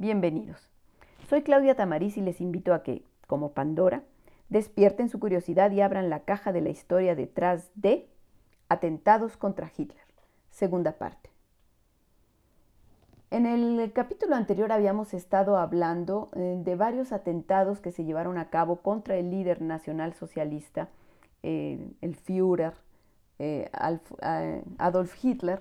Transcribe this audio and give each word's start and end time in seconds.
Bienvenidos. 0.00 0.70
Soy 1.28 1.42
Claudia 1.42 1.74
Tamariz 1.74 2.16
y 2.16 2.22
les 2.22 2.40
invito 2.40 2.72
a 2.72 2.82
que, 2.82 3.04
como 3.26 3.52
Pandora, 3.52 4.02
despierten 4.48 5.10
su 5.10 5.20
curiosidad 5.20 5.70
y 5.72 5.82
abran 5.82 6.08
la 6.08 6.20
caja 6.20 6.52
de 6.52 6.62
la 6.62 6.70
historia 6.70 7.14
detrás 7.14 7.70
de 7.74 8.08
Atentados 8.70 9.36
contra 9.36 9.70
Hitler, 9.76 10.02
segunda 10.48 10.92
parte. 10.92 11.28
En 13.30 13.44
el 13.44 13.92
capítulo 13.92 14.36
anterior 14.36 14.72
habíamos 14.72 15.12
estado 15.12 15.58
hablando 15.58 16.30
eh, 16.34 16.56
de 16.64 16.76
varios 16.76 17.12
atentados 17.12 17.80
que 17.80 17.92
se 17.92 18.06
llevaron 18.06 18.38
a 18.38 18.48
cabo 18.48 18.76
contra 18.76 19.18
el 19.18 19.30
líder 19.30 19.60
nacional 19.60 20.14
socialista, 20.14 20.88
eh, 21.42 21.78
el 22.00 22.16
Führer, 22.16 22.72
eh, 23.38 23.70
Adolf 24.78 25.22
Hitler, 25.22 25.60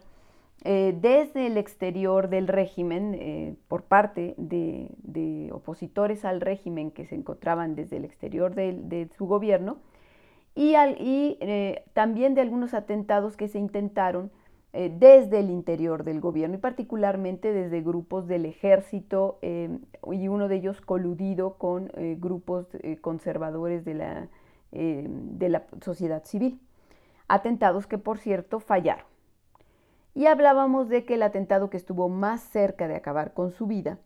desde 0.64 1.48
el 1.48 1.58
exterior 1.58 2.30
del 2.30 2.48
régimen, 2.48 3.58
por 3.68 3.84
parte 3.84 4.36
de, 4.38 5.50
opositores 5.54 6.26
al 6.26 6.42
régimen 6.42 6.92
que 6.92 7.06
se 7.06 7.16
encontraban 7.16 7.76
desde 7.76 7.98
el 7.98 8.06
exterior 8.06 8.56
de, 8.56 9.10
su 9.18 9.26
gobierno, 9.26 9.78
y, 10.56 10.76
y 10.76 11.38
también 11.94 12.36
de 12.36 12.42
algunos 12.42 12.74
atentados 12.74 13.38
que 13.38 13.48
se 13.48 13.60
intentaron 13.60 14.32
eh, 14.72 14.94
desde 14.96 15.40
el 15.40 15.50
interior 15.50 16.04
del 16.04 16.20
gobierno 16.22 16.56
y 16.56 16.60
particularmente 16.60 17.52
desde 17.52 17.82
grupos 17.82 18.28
del 18.28 18.46
ejército 18.46 19.40
eh, 19.42 19.80
y 20.12 20.28
uno 20.28 20.48
de 20.48 20.58
ellos 20.58 20.80
coludido 20.80 21.56
con 21.56 21.90
eh, 21.96 22.16
grupos 22.20 22.68
conservadores 23.02 23.84
de 23.84 23.96
la, 23.96 24.28
de 24.72 25.50
la 25.50 25.64
sociedad 25.82 26.24
civil. 26.24 26.60
Atentados 27.28 27.88
que 27.88 27.98
por 27.98 28.20
cierto 28.20 28.60
fallaron. 28.60 29.06
Y 30.20 30.28
hablábamos 30.28 30.90
de 30.90 31.06
que 31.06 31.14
el 31.14 31.24
atentado 31.24 31.70
que 31.70 31.78
estuvo 31.78 32.10
más 32.10 32.42
cerca 32.42 32.90
de 32.90 32.96
acabar 32.98 33.34
con 33.34 33.52
su 33.52 33.68
vida 33.68 34.00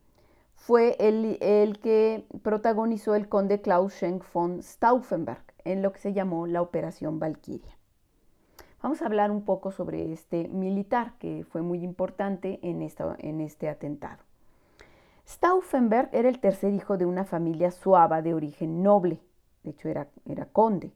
fue 0.54 0.96
el, 1.00 1.80
que 1.80 2.28
protagonizó 2.44 3.16
el 3.16 3.28
conde 3.28 3.62
Klaus 3.62 3.94
Schenk 3.94 4.24
von 4.32 4.62
Stauffenberg 4.62 5.44
en 5.66 5.82
lo 5.82 5.92
que 5.92 5.98
se 5.98 6.14
llamó 6.14 6.46
la 6.46 6.62
Operación 6.62 7.18
Valkyria. 7.18 7.76
Vamos 8.84 9.02
a 9.02 9.08
hablar 9.08 9.32
un 9.32 9.44
poco 9.44 9.72
sobre 9.72 10.14
este 10.14 10.48
militar 10.50 11.14
que 11.18 11.48
fue 11.50 11.64
muy 11.64 11.84
importante 11.84 12.60
en, 12.62 12.84
este 12.84 13.68
atentado. 13.68 14.22
Stauffenberg 15.28 16.10
era 16.12 16.30
el 16.30 16.40
tercer 16.40 16.76
hijo 16.76 16.96
de 16.96 17.08
una 17.08 17.26
familia 17.26 17.72
suava 17.72 18.22
de 18.22 18.36
origen 18.36 18.84
noble, 18.84 19.20
de 19.64 19.72
hecho 19.72 19.90
era 19.90 20.46
conde. 20.52 20.92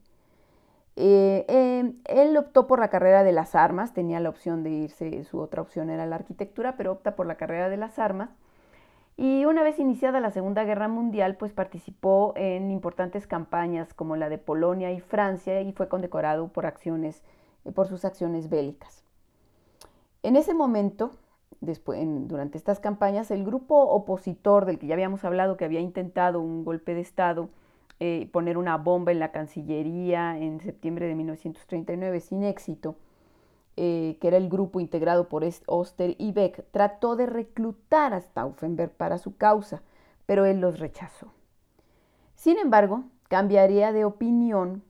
Eh, 0.99 1.45
eh, 1.47 1.93
él 2.05 2.35
optó 2.37 2.65
por 2.65 2.79
la 2.79 2.89
carrera 2.89 3.23
de 3.23 3.31
las 3.31 3.53
armas, 3.53 3.93
tenía 3.93 4.19
la 4.19 4.29
opción 4.29 4.63
de 4.63 4.71
irse, 4.71 5.23
su 5.25 5.39
otra 5.39 5.61
opción 5.61 5.91
era 5.91 6.07
la 6.07 6.15
arquitectura, 6.15 6.75
pero 6.75 6.91
opta 6.91 7.15
por 7.15 7.27
la 7.27 7.35
carrera 7.35 7.69
de 7.69 7.77
las 7.77 7.99
armas. 7.99 8.31
Y 9.15 9.45
una 9.45 9.61
vez 9.61 9.77
iniciada 9.77 10.19
la 10.19 10.31
Segunda 10.31 10.63
Guerra 10.63 10.87
Mundial, 10.87 11.37
pues 11.37 11.53
participó 11.53 12.33
en 12.35 12.71
importantes 12.71 13.27
campañas 13.27 13.93
como 13.93 14.15
la 14.15 14.27
de 14.27 14.39
Polonia 14.39 14.91
y 14.91 14.99
Francia 14.99 15.61
y 15.61 15.71
fue 15.71 15.87
condecorado 15.87 16.47
por 16.47 16.65
acciones 16.65 17.23
por 17.75 17.87
sus 17.87 18.03
acciones 18.03 18.49
bélicas. 18.49 19.03
En 20.23 20.35
ese 20.35 20.53
momento, 20.53 21.11
durante 21.61 22.57
estas 22.57 22.79
campañas, 22.79 23.29
el 23.29 23.45
grupo 23.45 23.75
opositor 23.75 24.65
del 24.65 24.79
que 24.79 24.87
ya 24.87 24.95
habíamos 24.95 25.23
hablado, 25.25 25.57
que 25.57 25.65
había 25.65 25.79
intentado 25.79 26.39
un 26.39 26.63
golpe 26.63 26.95
de 26.95 27.01
Estado, 27.01 27.49
eh, 27.99 28.29
poner 28.31 28.57
una 28.57 28.77
bomba 28.77 29.11
en 29.11 29.19
la 29.19 29.31
Cancillería 29.31 30.37
en 30.37 30.59
septiembre 30.59 31.07
de 31.07 31.15
1939 31.15 32.19
sin 32.19 32.43
éxito, 32.43 32.95
eh, 33.75 34.17
que 34.21 34.27
era 34.27 34.37
el 34.37 34.49
grupo 34.49 34.79
integrado 34.79 35.29
por 35.29 35.43
Oster 35.65 36.15
y 36.17 36.31
Beck, 36.31 36.65
trató 36.71 37.15
de 37.15 37.25
reclutar 37.25 38.13
a 38.13 38.21
Stauffenberg 38.21 38.91
para 38.91 39.17
su 39.17 39.37
causa, 39.37 39.81
pero 40.25 40.45
él 40.45 40.59
los 40.59 40.79
rechazó. 40.79 41.31
Sin 42.35 42.57
embargo, 42.57 43.05
cambiaría 43.29 43.91
de 43.91 44.05
opinión 44.05 44.83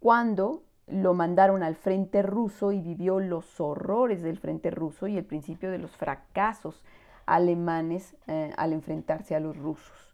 cuando 0.00 0.62
lo 0.86 1.14
mandaron 1.14 1.62
al 1.62 1.76
frente 1.76 2.22
ruso 2.22 2.72
y 2.72 2.80
vivió 2.80 3.20
los 3.20 3.60
horrores 3.60 4.22
del 4.22 4.38
frente 4.38 4.70
ruso 4.70 5.06
y 5.06 5.16
el 5.16 5.24
principio 5.24 5.70
de 5.70 5.78
los 5.78 5.96
fracasos 5.96 6.82
alemanes 7.26 8.16
eh, 8.26 8.52
al 8.56 8.72
enfrentarse 8.72 9.34
a 9.34 9.40
los 9.40 9.56
rusos. 9.56 10.13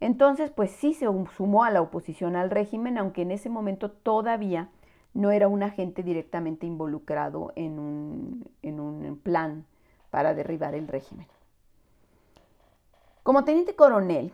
Entonces, 0.00 0.50
pues 0.50 0.70
sí 0.70 0.94
se 0.94 1.06
sumó 1.36 1.64
a 1.64 1.70
la 1.70 1.80
oposición 1.80 2.36
al 2.36 2.50
régimen, 2.50 2.98
aunque 2.98 3.22
en 3.22 3.30
ese 3.30 3.48
momento 3.48 3.90
todavía 3.90 4.68
no 5.14 5.30
era 5.30 5.48
un 5.48 5.62
agente 5.62 6.02
directamente 6.02 6.66
involucrado 6.66 7.52
en 7.56 7.78
un, 7.78 8.50
en 8.62 8.80
un 8.80 9.18
plan 9.18 9.64
para 10.10 10.34
derribar 10.34 10.74
el 10.74 10.88
régimen. 10.88 11.26
Como 13.22 13.44
teniente 13.44 13.74
coronel, 13.74 14.32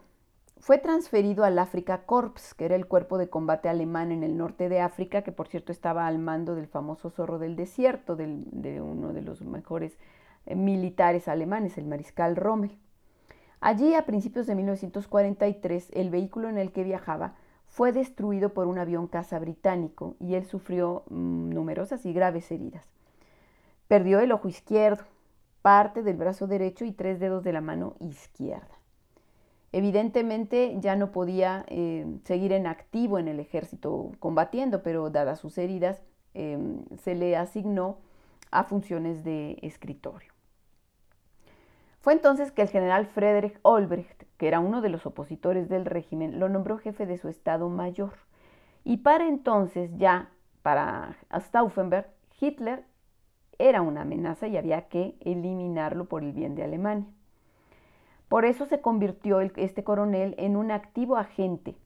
fue 0.59 0.79
transferido 0.79 1.45
al 1.45 1.59
Afrika 1.59 2.05
Korps, 2.05 2.55
que 2.55 2.67
era 2.67 2.77
el 2.77 2.87
cuerpo 2.87 3.19
de 3.19 3.29
combate 3.29 3.69
alemán 3.69 4.13
en 4.13 4.23
el 4.23 4.37
norte 4.37 4.69
de 4.69 4.81
África, 4.81 5.23
que 5.23 5.33
por 5.33 5.49
cierto 5.49 5.73
estaba 5.73 6.07
al 6.07 6.19
mando 6.19 6.55
del 6.55 6.69
famoso 6.69 7.11
zorro 7.11 7.41
del 7.41 7.57
desierto, 7.57 8.15
de 8.15 8.81
uno 8.81 9.13
de 9.13 9.23
los 9.23 9.41
mejores 9.43 9.99
eh, 10.47 10.55
militares 10.55 11.27
alemanes, 11.27 11.79
el 11.79 11.87
mariscal 11.87 12.37
Rommel. 12.37 12.79
Allí, 13.65 13.95
a 13.95 14.07
principios 14.07 14.49
de 14.49 14.57
1943, 14.57 15.91
el 15.93 16.11
vehículo 16.11 16.49
en 16.49 16.59
el 16.59 16.73
que 16.73 16.83
viajaba 16.83 17.37
fue 17.69 17.93
destruido 17.93 18.53
por 18.53 18.67
un 18.67 18.77
avión 18.77 19.07
caza 19.07 19.39
británico 19.39 20.17
y 20.19 20.35
él 20.35 20.45
sufrió 20.45 21.05
mm, 21.11 21.51
numerosas 21.51 22.05
y 22.05 22.13
graves 22.13 22.51
heridas. 22.51 22.85
Perdió 23.87 24.19
el 24.19 24.33
ojo 24.33 24.49
izquierdo, 24.49 25.05
parte 25.63 26.03
del 26.03 26.17
brazo 26.17 26.49
derecho 26.49 26.85
y 26.85 26.91
tres 26.91 27.21
dedos 27.21 27.45
de 27.45 27.53
la 27.53 27.61
mano 27.61 27.95
izquierda. 28.01 28.81
Evidentemente 29.71 30.75
ya 30.81 30.97
no 30.97 31.13
podía 31.13 31.65
eh, 31.69 32.05
seguir 32.25 32.53
en 32.53 32.67
activo 32.67 33.21
en 33.21 33.29
el 33.29 33.39
ejército 33.39 34.11
combatiendo, 34.19 34.83
pero 34.83 35.09
dadas 35.09 35.39
sus 35.39 35.57
heridas, 35.57 36.03
em, 36.35 36.85
se 36.97 37.15
le 37.15 37.37
asignó 37.37 37.99
a 38.51 38.65
funciones 38.65 39.23
de 39.23 39.57
escritorio. 39.63 40.32
Fue 42.03 42.15
entonces 42.15 42.51
que 42.51 42.63
el 42.63 42.69
general 42.69 43.07
Friedrich 43.07 43.61
Olbricht, 43.63 44.25
que 44.37 44.49
era 44.49 44.59
uno 44.59 44.81
de 44.81 44.89
los 44.89 45.07
opositores 45.07 45.69
del 45.69 45.85
régimen, 45.85 46.41
lo 46.41 46.49
nombró 46.49 46.79
jefe 46.79 47.07
de 47.07 47.17
su 47.17 47.29
Estado 47.29 47.69
Mayor. 47.69 48.15
Y 48.83 48.99
para 48.99 49.29
entonces 49.29 49.89
ya, 49.99 50.29
para 50.63 51.17
Stauffenberg, 51.33 52.09
Hitler 52.41 52.85
era 53.61 53.83
una 53.83 54.01
amenaza 54.01 54.49
y 54.49 54.57
había 54.57 54.89
que 54.89 55.15
eliminarlo 55.21 56.07
por 56.07 56.25
el 56.25 56.33
bien 56.33 56.57
de 56.57 56.65
Alemania. 56.65 57.07
Por 58.29 58.47
eso 58.47 58.67
se 58.67 58.81
convirtió 58.81 59.41
este 59.41 59.85
coronel 59.85 60.35
en 60.39 60.57
un 60.57 60.73
activo 60.73 61.17
agente, 61.17 61.77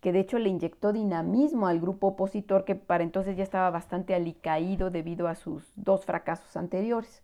que 0.00 0.10
de 0.10 0.18
hecho 0.18 0.40
le 0.40 0.48
inyectó 0.48 0.92
dinamismo 0.92 1.68
al 1.68 1.80
grupo 1.80 2.08
opositor 2.08 2.64
que 2.64 2.74
para 2.74 3.04
entonces 3.04 3.36
ya 3.36 3.44
estaba 3.44 3.70
bastante 3.70 4.16
alicaído 4.16 4.90
debido 4.90 5.28
a 5.28 5.36
sus 5.36 5.70
dos 5.76 6.06
fracasos 6.06 6.56
anteriores. 6.56 7.22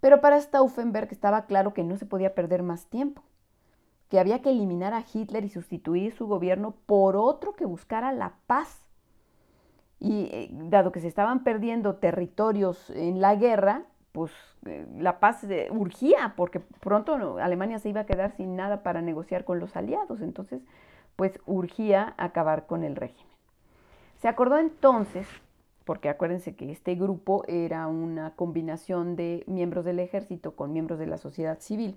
Pero 0.00 0.20
para 0.20 0.40
Stauffenberg 0.40 1.08
estaba 1.10 1.46
claro 1.46 1.74
que 1.74 1.84
no 1.84 1.96
se 1.96 2.06
podía 2.06 2.34
perder 2.34 2.62
más 2.62 2.86
tiempo, 2.86 3.22
que 4.08 4.20
había 4.20 4.42
que 4.42 4.50
eliminar 4.50 4.94
a 4.94 5.04
Hitler 5.12 5.44
y 5.44 5.48
sustituir 5.48 6.12
su 6.12 6.26
gobierno 6.26 6.74
por 6.86 7.16
otro 7.16 7.54
que 7.54 7.64
buscara 7.64 8.12
la 8.12 8.34
paz. 8.46 8.82
Y 9.98 10.28
eh, 10.30 10.48
dado 10.52 10.92
que 10.92 11.00
se 11.00 11.08
estaban 11.08 11.42
perdiendo 11.42 11.96
territorios 11.96 12.90
en 12.90 13.20
la 13.20 13.34
guerra, 13.34 13.84
pues 14.12 14.32
eh, 14.66 14.86
la 14.98 15.20
paz 15.20 15.46
urgía, 15.70 16.34
porque 16.36 16.60
pronto 16.60 17.38
Alemania 17.38 17.78
se 17.78 17.88
iba 17.88 18.02
a 18.02 18.06
quedar 18.06 18.32
sin 18.36 18.56
nada 18.56 18.82
para 18.82 19.02
negociar 19.02 19.44
con 19.44 19.58
los 19.58 19.76
aliados, 19.76 20.20
entonces 20.20 20.62
pues 21.16 21.40
urgía 21.46 22.14
acabar 22.18 22.66
con 22.66 22.84
el 22.84 22.94
régimen. 22.94 23.26
Se 24.18 24.28
acordó 24.28 24.58
entonces, 24.58 25.26
porque 25.86 26.10
acuérdense 26.10 26.54
que 26.54 26.70
este 26.70 26.96
grupo 26.96 27.44
era 27.48 27.86
una 27.86 28.34
combinación 28.34 29.16
de 29.16 29.44
miembros 29.46 29.86
del 29.86 30.00
ejército 30.00 30.54
con 30.54 30.74
miembros 30.74 30.98
de 30.98 31.06
la 31.06 31.16
sociedad 31.16 31.60
civil, 31.60 31.96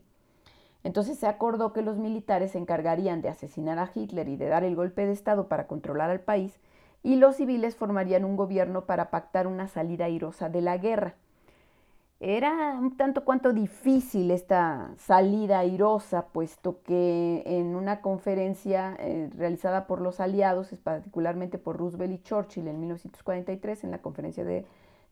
entonces 0.83 1.17
se 1.17 1.27
acordó 1.27 1.73
que 1.73 1.81
los 1.81 1.97
militares 1.97 2.51
se 2.51 2.57
encargarían 2.57 3.21
de 3.21 3.29
asesinar 3.29 3.79
a 3.79 3.91
Hitler 3.93 4.29
y 4.29 4.37
de 4.37 4.47
dar 4.47 4.63
el 4.63 4.75
golpe 4.75 5.05
de 5.05 5.11
Estado 5.11 5.49
para 5.49 5.67
controlar 5.67 6.09
al 6.09 6.21
país, 6.21 6.59
y 7.03 7.15
los 7.15 7.35
civiles 7.35 7.75
formarían 7.75 8.25
un 8.25 8.37
gobierno 8.37 8.85
para 8.85 9.09
pactar 9.09 9.47
una 9.47 9.67
salida 9.67 10.05
airosa 10.05 10.49
de 10.49 10.61
la 10.61 10.77
guerra. 10.77 11.15
Era 12.21 12.77
un 12.77 12.97
tanto 12.97 13.23
cuanto 13.23 13.53
difícil 13.53 14.31
esta 14.31 14.91
salida 14.97 15.59
airosa, 15.59 16.27
puesto 16.27 16.81
que 16.83 17.43
en 17.45 17.77
una 17.77 18.01
conferencia 18.01 18.93
eh, 18.99 19.29
realizada 19.37 19.87
por 19.87 20.01
los 20.01 20.19
aliados, 20.19 20.75
particularmente 20.83 21.57
por 21.57 21.77
Roosevelt 21.77 22.13
y 22.13 22.21
Churchill 22.21 22.67
en 22.67 22.81
1943, 22.81 23.85
en 23.85 23.91
la 23.91 24.01
conferencia 24.01 24.43
de 24.43 24.65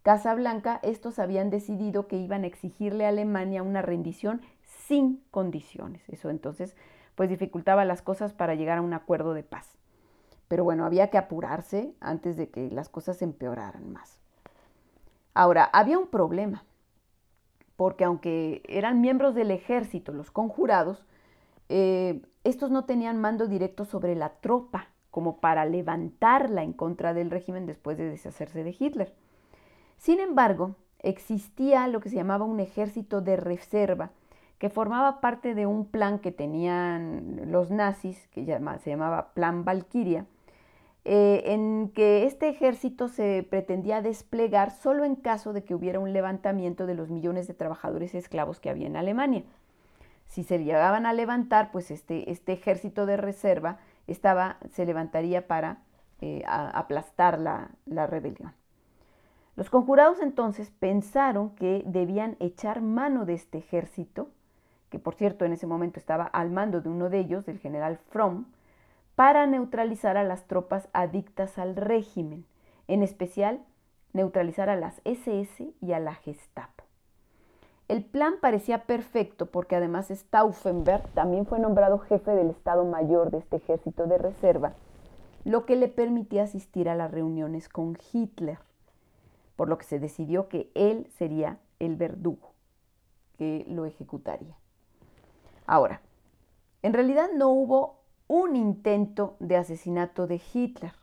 Casablanca, 0.03 0.81
estos 0.83 1.17
habían 1.17 1.49
decidido 1.49 2.07
que 2.07 2.17
iban 2.17 2.43
a 2.43 2.47
exigirle 2.47 3.05
a 3.05 3.09
Alemania 3.09 3.63
una 3.63 3.81
rendición 3.81 4.41
sin 4.65 5.23
condiciones. 5.31 6.01
Eso 6.09 6.29
entonces 6.29 6.75
pues 7.15 7.29
dificultaba 7.29 7.85
las 7.85 8.01
cosas 8.01 8.33
para 8.33 8.55
llegar 8.55 8.79
a 8.79 8.81
un 8.81 8.93
acuerdo 8.93 9.33
de 9.33 9.43
paz. 9.43 9.77
Pero 10.49 10.65
bueno, 10.65 10.85
había 10.85 11.09
que 11.09 11.17
apurarse 11.17 11.93
antes 12.01 12.35
de 12.35 12.49
que 12.49 12.69
las 12.69 12.89
cosas 12.89 13.21
empeoraran 13.21 13.93
más. 13.93 14.19
Ahora, 15.33 15.69
había 15.71 15.97
un 15.99 16.07
problema 16.07 16.65
porque 17.77 18.03
aunque 18.03 18.61
eran 18.67 18.99
miembros 18.99 19.35
del 19.35 19.51
ejército, 19.51 20.11
los 20.11 20.31
conjurados, 20.31 21.05
eh, 21.69 22.21
estos 22.43 22.71
no 22.71 22.85
tenían 22.85 23.21
mando 23.21 23.47
directo 23.47 23.85
sobre 23.85 24.15
la 24.15 24.29
tropa 24.29 24.89
como 25.11 25.39
para 25.39 25.65
levantarla 25.65 26.63
en 26.63 26.73
contra 26.73 27.13
del 27.13 27.31
régimen 27.31 27.65
después 27.65 27.97
de 27.97 28.09
deshacerse 28.09 28.63
de 28.63 28.75
Hitler. 28.77 29.13
Sin 29.97 30.19
embargo, 30.19 30.75
existía 30.99 31.87
lo 31.87 32.01
que 32.01 32.09
se 32.09 32.15
llamaba 32.15 32.45
un 32.45 32.59
ejército 32.59 33.21
de 33.21 33.37
reserva, 33.37 34.11
que 34.57 34.69
formaba 34.69 35.21
parte 35.21 35.53
de 35.53 35.67
un 35.67 35.85
plan 35.85 36.19
que 36.19 36.31
tenían 36.31 37.51
los 37.51 37.69
nazis, 37.69 38.27
que 38.29 38.45
se 38.45 38.89
llamaba 38.89 39.33
Plan 39.33 39.63
Valkyria, 39.63 40.25
eh, 41.09 41.53
en 41.53 41.89
que 41.95 42.25
este 42.25 42.49
ejército 42.49 43.07
se 43.07 43.47
pretendía 43.49 44.01
desplegar 44.01 44.71
solo 44.71 45.05
en 45.05 45.15
caso 45.15 45.53
de 45.53 45.63
que 45.63 45.73
hubiera 45.73 46.01
un 46.01 46.11
levantamiento 46.11 46.85
de 46.85 46.95
los 46.95 47.09
millones 47.09 47.47
de 47.47 47.53
trabajadores 47.53 48.13
esclavos 48.13 48.59
que 48.59 48.69
había 48.69 48.87
en 48.87 48.97
Alemania. 48.97 49.45
Si 50.25 50.43
se 50.43 50.61
llegaban 50.61 51.05
a 51.05 51.13
levantar, 51.13 51.71
pues 51.71 51.91
este, 51.91 52.29
este 52.29 52.51
ejército 52.51 53.05
de 53.05 53.15
reserva 53.15 53.77
estaba, 54.05 54.57
se 54.71 54.85
levantaría 54.85 55.47
para 55.47 55.77
eh, 56.19 56.43
aplastar 56.45 57.39
la, 57.39 57.71
la 57.85 58.05
rebelión. 58.05 58.51
Los 59.55 59.69
conjurados 59.69 60.19
entonces 60.19 60.71
pensaron 60.71 61.51
que 61.51 61.83
debían 61.85 62.35
echar 62.41 62.81
mano 62.81 63.23
de 63.23 63.35
este 63.35 63.59
ejército, 63.59 64.29
que 64.89 64.99
por 64.99 65.15
cierto 65.15 65.45
en 65.45 65.53
ese 65.53 65.67
momento 65.67 66.01
estaba 66.01 66.25
al 66.25 66.51
mando 66.51 66.81
de 66.81 66.89
uno 66.89 67.09
de 67.09 67.19
ellos, 67.19 67.45
del 67.45 67.59
general 67.59 67.97
Fromm, 68.09 68.45
para 69.17 69.47
neutralizar 69.47 70.15
a 70.15 70.23
las 70.23 70.45
tropas 70.45 70.89
adictas 70.93 71.57
al 71.57 71.75
régimen, 71.75 72.45
en 72.87 73.01
especial 73.01 73.65
neutralizar 74.13 74.69
a 74.69 74.75
las 74.75 75.01
SS 75.05 75.73
y 75.81 75.93
a 75.93 75.99
la 75.99 76.13
Gestapo. 76.13 76.83
El 77.87 78.05
plan 78.05 78.35
parecía 78.39 78.83
perfecto 78.83 79.47
porque 79.47 79.75
además 79.75 80.11
Stauffenberg 80.11 81.07
también 81.15 81.47
fue 81.47 81.57
nombrado 81.57 81.97
jefe 81.97 82.29
del 82.29 82.51
Estado 82.51 82.85
Mayor 82.85 83.31
de 83.31 83.39
este 83.39 83.55
ejército 83.55 84.05
de 84.05 84.19
reserva, 84.19 84.73
lo 85.45 85.65
que 85.65 85.77
le 85.77 85.87
permitía 85.87 86.43
asistir 86.43 86.87
a 86.87 86.93
las 86.93 87.09
reuniones 87.09 87.69
con 87.69 87.97
Hitler 88.13 88.59
por 89.55 89.67
lo 89.67 89.79
que 89.79 89.85
se 89.85 89.97
decidió 89.97 90.47
que 90.47 90.69
él 90.75 91.07
sería 91.17 91.57
el 91.79 91.95
verdugo 91.95 92.53
que 93.39 93.65
lo 93.67 93.85
ejecutaría. 93.85 94.55
Ahora, 95.65 96.01
en 96.83 96.93
realidad 96.93 97.29
no 97.35 97.49
hubo 97.49 97.96
un 98.27 98.55
intento 98.55 99.35
de 99.39 99.57
asesinato 99.57 100.27
de 100.27 100.41
Hitler 100.53 100.93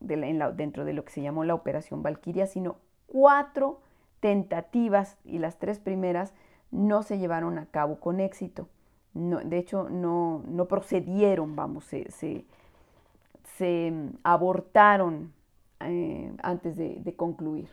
dentro 0.00 0.84
de 0.84 0.92
lo 0.92 1.04
que 1.04 1.12
se 1.12 1.22
llamó 1.22 1.44
la 1.44 1.54
Operación 1.54 2.02
Valkyria, 2.02 2.46
sino 2.46 2.76
cuatro 3.06 3.80
tentativas 4.20 5.18
y 5.24 5.38
las 5.38 5.58
tres 5.58 5.78
primeras 5.78 6.32
no 6.70 7.02
se 7.02 7.18
llevaron 7.18 7.58
a 7.58 7.66
cabo 7.66 8.00
con 8.00 8.20
éxito. 8.20 8.68
de 9.12 9.58
hecho, 9.58 9.88
no, 9.90 10.42
procedieron, 10.68 11.56
vamos, 11.56 11.84
se, 11.84 12.44
se 13.56 13.92
abortaron 14.22 15.32
eh, 15.80 16.32
antes 16.42 16.76
de, 16.76 17.14
concluir. 17.16 17.68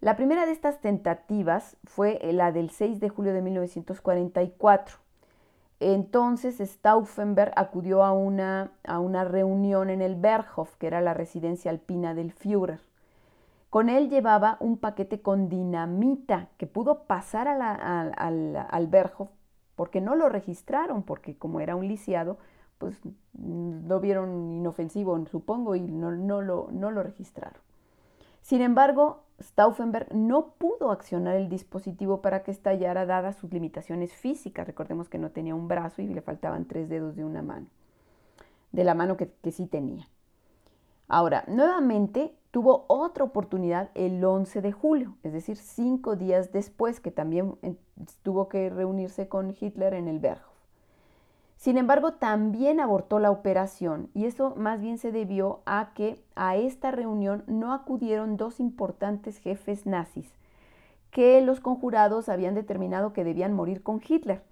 La 0.00 0.16
primera 0.16 0.46
de 0.46 0.52
estas 0.52 0.80
tentativas 0.80 1.76
fue 1.84 2.20
la 2.32 2.52
del 2.52 2.70
6 2.70 3.00
de 3.00 3.08
julio 3.08 3.32
de 3.32 3.42
1944. 3.42 4.98
Entonces 5.78 6.58
Stauffenberg 6.58 7.52
acudió 7.56 8.02
a 8.02 8.12
una, 8.12 8.72
a 8.84 8.98
una 8.98 9.24
reunión 9.24 9.90
en 9.90 10.00
el 10.00 10.14
Berghof, 10.14 10.74
que 10.76 10.86
era 10.86 11.00
la 11.00 11.12
residencia 11.12 11.70
alpina 11.70 12.14
del 12.14 12.32
Führer. 12.32 12.80
Con 13.68 13.90
él 13.90 14.08
llevaba 14.08 14.56
un 14.60 14.78
paquete 14.78 15.20
con 15.20 15.48
dinamita 15.50 16.48
que 16.56 16.66
pudo 16.66 17.02
pasar 17.04 17.46
al, 17.48 18.86
Berghof 18.86 19.28
porque 19.74 20.00
no 20.00 20.14
lo 20.14 20.30
registraron, 20.30 21.02
porque 21.02 21.36
como 21.36 21.60
era 21.60 21.76
un 21.76 21.86
lisiado, 21.86 22.38
pues 22.78 22.98
mm, 23.34 23.86
lo 23.86 24.00
vieron 24.00 24.52
inofensivo, 24.52 25.22
supongo, 25.26 25.74
y 25.74 25.80
no, 25.82 26.10
no, 26.10 26.40
lo, 26.40 26.68
no 26.72 26.90
lo 26.90 27.02
registraron. 27.02 27.60
Sin 28.40 28.62
embargo, 28.62 29.25
Stauffenberg 29.40 30.14
no 30.14 30.54
pudo 30.58 30.90
accionar 30.90 31.36
el 31.36 31.48
dispositivo 31.48 32.22
para 32.22 32.42
que 32.42 32.50
estallara 32.50 33.06
dadas 33.06 33.36
sus 33.36 33.52
limitaciones 33.52 34.12
físicas. 34.12 34.66
Recordemos 34.66 35.08
que 35.08 35.18
no 35.18 35.30
tenía 35.30 35.54
un 35.54 35.68
brazo 35.68 36.02
y 36.02 36.08
le 36.08 36.22
faltaban 36.22 36.66
tres 36.66 36.88
dedos 36.88 37.16
de 37.16 37.24
una 37.24 37.42
mano, 37.42 37.66
de 38.72 38.84
la 38.84 38.94
mano 38.94 39.16
que, 39.16 39.30
que 39.42 39.52
sí 39.52 39.66
tenía. 39.66 40.08
Ahora, 41.08 41.44
nuevamente 41.46 42.34
tuvo 42.50 42.84
otra 42.88 43.24
oportunidad 43.24 43.90
el 43.94 44.24
11 44.24 44.60
de 44.62 44.72
julio, 44.72 45.16
es 45.22 45.32
decir, 45.32 45.56
cinco 45.56 46.16
días 46.16 46.52
después 46.52 47.00
que 47.00 47.10
también 47.10 47.56
tuvo 48.22 48.48
que 48.48 48.70
reunirse 48.70 49.28
con 49.28 49.54
Hitler 49.58 49.94
en 49.94 50.08
el 50.08 50.18
Berghof. 50.18 50.55
Sin 51.56 51.78
embargo, 51.78 52.12
también 52.12 52.80
abortó 52.80 53.18
la 53.18 53.30
operación 53.30 54.10
y 54.14 54.26
eso 54.26 54.54
más 54.56 54.80
bien 54.80 54.98
se 54.98 55.10
debió 55.10 55.60
a 55.66 55.92
que 55.94 56.22
a 56.34 56.56
esta 56.56 56.90
reunión 56.90 57.44
no 57.46 57.72
acudieron 57.72 58.36
dos 58.36 58.60
importantes 58.60 59.38
jefes 59.38 59.86
nazis 59.86 60.36
que 61.16 61.40
los 61.40 61.60
conjurados 61.60 62.28
habían 62.28 62.54
determinado 62.54 63.14
que 63.14 63.24
debían 63.24 63.54
morir 63.54 63.82
con 63.82 64.02
Hitler. 64.06 64.42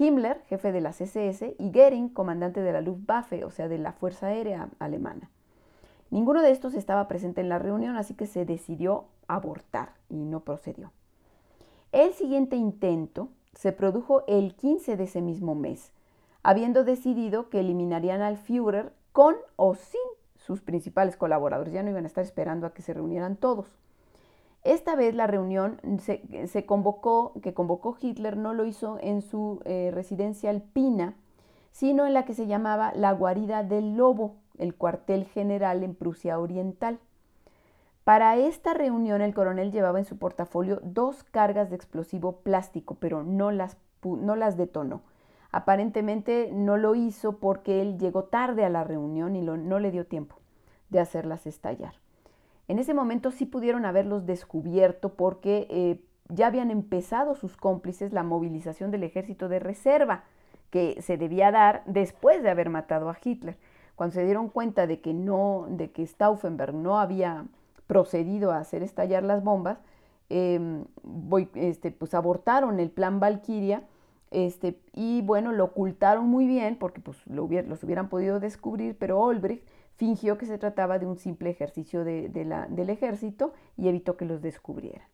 Himmler, 0.00 0.42
jefe 0.48 0.72
de 0.72 0.80
las 0.80 1.00
SS, 1.00 1.54
y 1.60 1.70
Goering, 1.70 2.08
comandante 2.08 2.60
de 2.60 2.72
la 2.72 2.80
Luftwaffe, 2.80 3.44
o 3.44 3.50
sea, 3.52 3.68
de 3.68 3.78
la 3.78 3.92
Fuerza 3.92 4.26
Aérea 4.26 4.68
Alemana. 4.80 5.30
Ninguno 6.10 6.42
de 6.42 6.50
estos 6.50 6.74
estaba 6.74 7.06
presente 7.06 7.40
en 7.40 7.48
la 7.48 7.60
reunión, 7.60 7.96
así 7.96 8.14
que 8.14 8.26
se 8.26 8.44
decidió 8.44 9.04
abortar 9.28 9.92
y 10.08 10.24
no 10.24 10.40
procedió. 10.40 10.90
El 11.92 12.12
siguiente 12.14 12.56
intento 12.56 13.28
se 13.54 13.70
produjo 13.70 14.24
el 14.26 14.56
15 14.56 14.96
de 14.96 15.04
ese 15.04 15.22
mismo 15.22 15.54
mes, 15.54 15.92
habiendo 16.48 16.82
decidido 16.82 17.50
que 17.50 17.60
eliminarían 17.60 18.22
al 18.22 18.38
Führer 18.38 18.94
con 19.12 19.36
o 19.56 19.74
sin 19.74 20.00
sus 20.36 20.62
principales 20.62 21.18
colaboradores. 21.18 21.74
Ya 21.74 21.82
no 21.82 21.90
iban 21.90 22.04
a 22.04 22.06
estar 22.06 22.24
esperando 22.24 22.66
a 22.66 22.72
que 22.72 22.80
se 22.80 22.94
reunieran 22.94 23.36
todos. 23.36 23.66
Esta 24.64 24.96
vez 24.96 25.14
la 25.14 25.26
reunión 25.26 25.78
se, 26.00 26.64
convocó, 26.64 27.34
que 27.42 27.52
convocó 27.52 27.98
Hitler 28.00 28.38
no 28.38 28.54
lo 28.54 28.64
hizo 28.64 28.96
en 29.02 29.20
su 29.20 29.60
eh, 29.66 29.90
residencia 29.92 30.48
alpina, 30.48 31.16
sino 31.70 32.06
en 32.06 32.14
la 32.14 32.24
que 32.24 32.32
se 32.32 32.46
llamaba 32.46 32.92
la 32.94 33.12
guarida 33.12 33.62
del 33.62 33.98
lobo, 33.98 34.36
el 34.56 34.74
cuartel 34.74 35.26
general 35.26 35.82
en 35.82 35.94
Prusia 35.94 36.38
Oriental. 36.38 36.98
Para 38.04 38.38
esta 38.38 38.72
reunión 38.72 39.20
el 39.20 39.34
coronel 39.34 39.70
llevaba 39.70 39.98
en 39.98 40.06
su 40.06 40.16
portafolio 40.16 40.80
dos 40.82 41.24
cargas 41.24 41.68
de 41.68 41.76
explosivo 41.76 42.38
plástico, 42.38 42.96
pero 42.98 43.22
no 43.22 43.50
las, 43.50 43.76
no 44.02 44.34
las 44.34 44.56
detonó. 44.56 45.02
Aparentemente 45.50 46.50
no 46.52 46.76
lo 46.76 46.94
hizo 46.94 47.38
porque 47.38 47.80
él 47.80 47.98
llegó 47.98 48.24
tarde 48.24 48.64
a 48.64 48.68
la 48.68 48.84
reunión 48.84 49.34
y 49.36 49.42
no 49.42 49.78
le 49.78 49.90
dio 49.90 50.06
tiempo 50.06 50.36
de 50.90 51.00
hacerlas 51.00 51.46
estallar. 51.46 51.94
En 52.68 52.78
ese 52.78 52.92
momento 52.92 53.30
sí 53.30 53.46
pudieron 53.46 53.86
haberlos 53.86 54.26
descubierto 54.26 55.14
porque 55.14 55.66
eh, 55.70 56.00
ya 56.28 56.46
habían 56.48 56.70
empezado 56.70 57.34
sus 57.34 57.56
cómplices 57.56 58.12
la 58.12 58.22
movilización 58.22 58.90
del 58.90 59.04
ejército 59.04 59.48
de 59.48 59.58
reserva 59.58 60.24
que 60.70 61.00
se 61.00 61.16
debía 61.16 61.50
dar 61.50 61.82
después 61.86 62.42
de 62.42 62.50
haber 62.50 62.68
matado 62.68 63.08
a 63.08 63.16
Hitler. 63.22 63.56
Cuando 63.96 64.14
se 64.14 64.24
dieron 64.24 64.50
cuenta 64.50 64.86
de 64.86 65.00
que 65.00 65.14
no, 65.14 65.66
de 65.70 65.90
que 65.90 66.06
Stauffenberg 66.06 66.74
no 66.74 66.98
había 66.98 67.46
procedido 67.86 68.52
a 68.52 68.58
hacer 68.58 68.82
estallar 68.82 69.22
las 69.22 69.42
bombas, 69.42 69.78
em, 70.28 70.84
este, 71.54 71.90
pues 71.90 72.12
abortaron 72.12 72.80
el 72.80 72.90
plan 72.90 73.18
Valkyria 73.18 73.82
este, 74.30 74.78
y 74.92 75.22
bueno, 75.22 75.52
lo 75.52 75.64
ocultaron 75.64 76.26
muy 76.28 76.46
bien 76.46 76.76
porque 76.76 77.00
pues, 77.00 77.18
lo 77.26 77.48
los 77.48 77.82
hubieran 77.82 78.08
podido 78.08 78.40
descubrir, 78.40 78.96
pero 78.98 79.20
Olbrich 79.20 79.62
fingió 79.96 80.38
que 80.38 80.46
se 80.46 80.58
trataba 80.58 80.98
de 80.98 81.06
un 81.06 81.16
simple 81.16 81.50
ejercicio 81.50 82.04
del 82.04 82.90
ejército 82.90 83.52
y 83.76 83.88
evitó 83.88 84.16
que 84.16 84.24
los 84.24 84.42
descubrieran. 84.42 85.06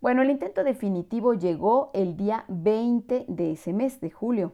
Bueno, 0.00 0.22
el 0.22 0.30
intento 0.30 0.64
definitivo 0.64 1.34
llegó 1.34 1.90
el 1.94 2.16
día 2.16 2.44
20 2.48 3.26
de 3.28 3.52
ese 3.52 3.72
mes, 3.72 4.00
de 4.00 4.10
julio. 4.10 4.52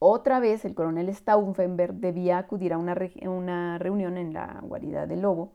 Otra 0.00 0.40
vez 0.40 0.64
el 0.64 0.74
coronel 0.74 1.14
Stauffenberg 1.14 1.94
debía 1.94 2.38
acudir 2.38 2.72
a 2.72 2.78
una, 2.78 2.96
una 3.22 3.78
reunión 3.78 4.16
en 4.16 4.32
la 4.32 4.58
guarida 4.62 5.06
del 5.06 5.22
lobo. 5.22 5.52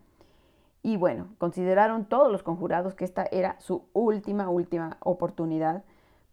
Y 0.84 0.98
bueno, 0.98 1.29
consideraron 1.39 2.05
todos 2.05 2.31
los 2.31 2.43
conjurados 2.43 2.93
que 2.93 3.05
esta 3.05 3.25
era 3.25 3.60
su 3.60 3.84
última, 3.93 4.50
última 4.50 4.98
oportunidad 5.01 5.84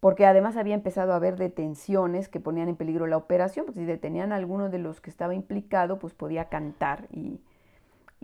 porque 0.03 0.27
además 0.27 0.57
había 0.57 0.75
empezado 0.75 1.13
a 1.13 1.15
haber 1.15 1.37
detenciones 1.37 2.29
que 2.29 2.41
ponían 2.41 2.69
en 2.69 2.75
peligro 2.75 3.07
la 3.07 3.17
operación, 3.17 3.67
porque 3.67 3.83
si 3.83 3.87
detenían 3.87 4.33
a 4.33 4.35
alguno 4.35 4.69
de 4.69 4.81
los 4.81 5.01
que 5.01 5.09
estaba 5.09 5.33
implicado, 5.33 6.01
pues 6.01 6.13
podía 6.13 6.49
cantar 6.49 7.07
y, 7.13 7.41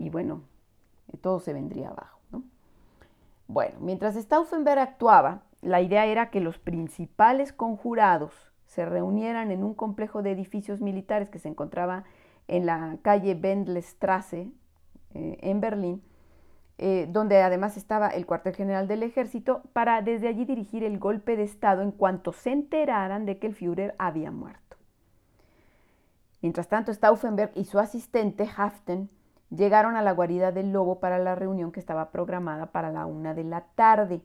bueno, 0.09 0.41
todo 1.21 1.39
se 1.39 1.53
vendría 1.53 1.87
abajo. 1.87 2.19
Bueno, 3.47 3.79
mientras 3.79 4.15
Stauffenberg 4.15 4.77
actuaba, 4.77 5.43
la 5.61 5.79
idea 5.79 6.05
era 6.05 6.31
que 6.31 6.41
los 6.41 6.59
principales 6.59 7.53
conjurados 7.53 8.33
se 8.65 8.85
reunieran 8.85 9.49
en 9.49 9.63
un 9.63 9.73
complejo 9.73 10.21
de 10.21 10.31
edificios 10.31 10.81
militares 10.81 11.29
que 11.29 11.39
se 11.39 11.47
encontraba 11.47 12.03
en 12.49 12.65
la 12.65 12.97
calle 13.03 13.39
Wendlestrasse, 13.41 14.51
eh, 15.13 15.37
en 15.39 15.61
Berlín, 15.61 16.03
eh, 16.81 17.07
donde 17.11 17.41
además 17.41 17.75
estaba 17.75 18.07
el 18.07 18.25
cuartel 18.25 18.55
general 18.55 18.87
del 18.87 19.03
ejército, 19.03 19.63
para 19.73 20.01
desde 20.01 20.29
allí 20.29 20.45
dirigir 20.45 20.85
el 20.85 20.97
golpe 20.97 21.35
de 21.35 21.43
Estado 21.43 21.81
en 21.81 21.91
cuanto 21.91 22.31
se 22.31 22.51
enteraran 22.51 23.25
de 23.25 23.37
que 23.37 23.47
el 23.47 23.53
Führer 23.53 23.95
había 23.99 24.31
muerto. 24.31 24.77
Mientras 26.41 26.69
tanto, 26.69 26.93
Stauffenberg 26.93 27.51
y 27.55 27.65
su 27.65 27.79
asistente, 27.79 28.49
Haften, 28.55 29.09
llegaron 29.49 29.97
a 29.97 30.01
la 30.01 30.13
guarida 30.13 30.53
del 30.53 30.71
lobo 30.71 31.01
para 31.01 31.19
la 31.19 31.35
reunión 31.35 31.73
que 31.73 31.81
estaba 31.81 32.11
programada 32.11 32.67
para 32.67 32.91
la 32.91 33.05
una 33.05 33.33
de 33.33 33.43
la 33.43 33.65
tarde. 33.75 34.21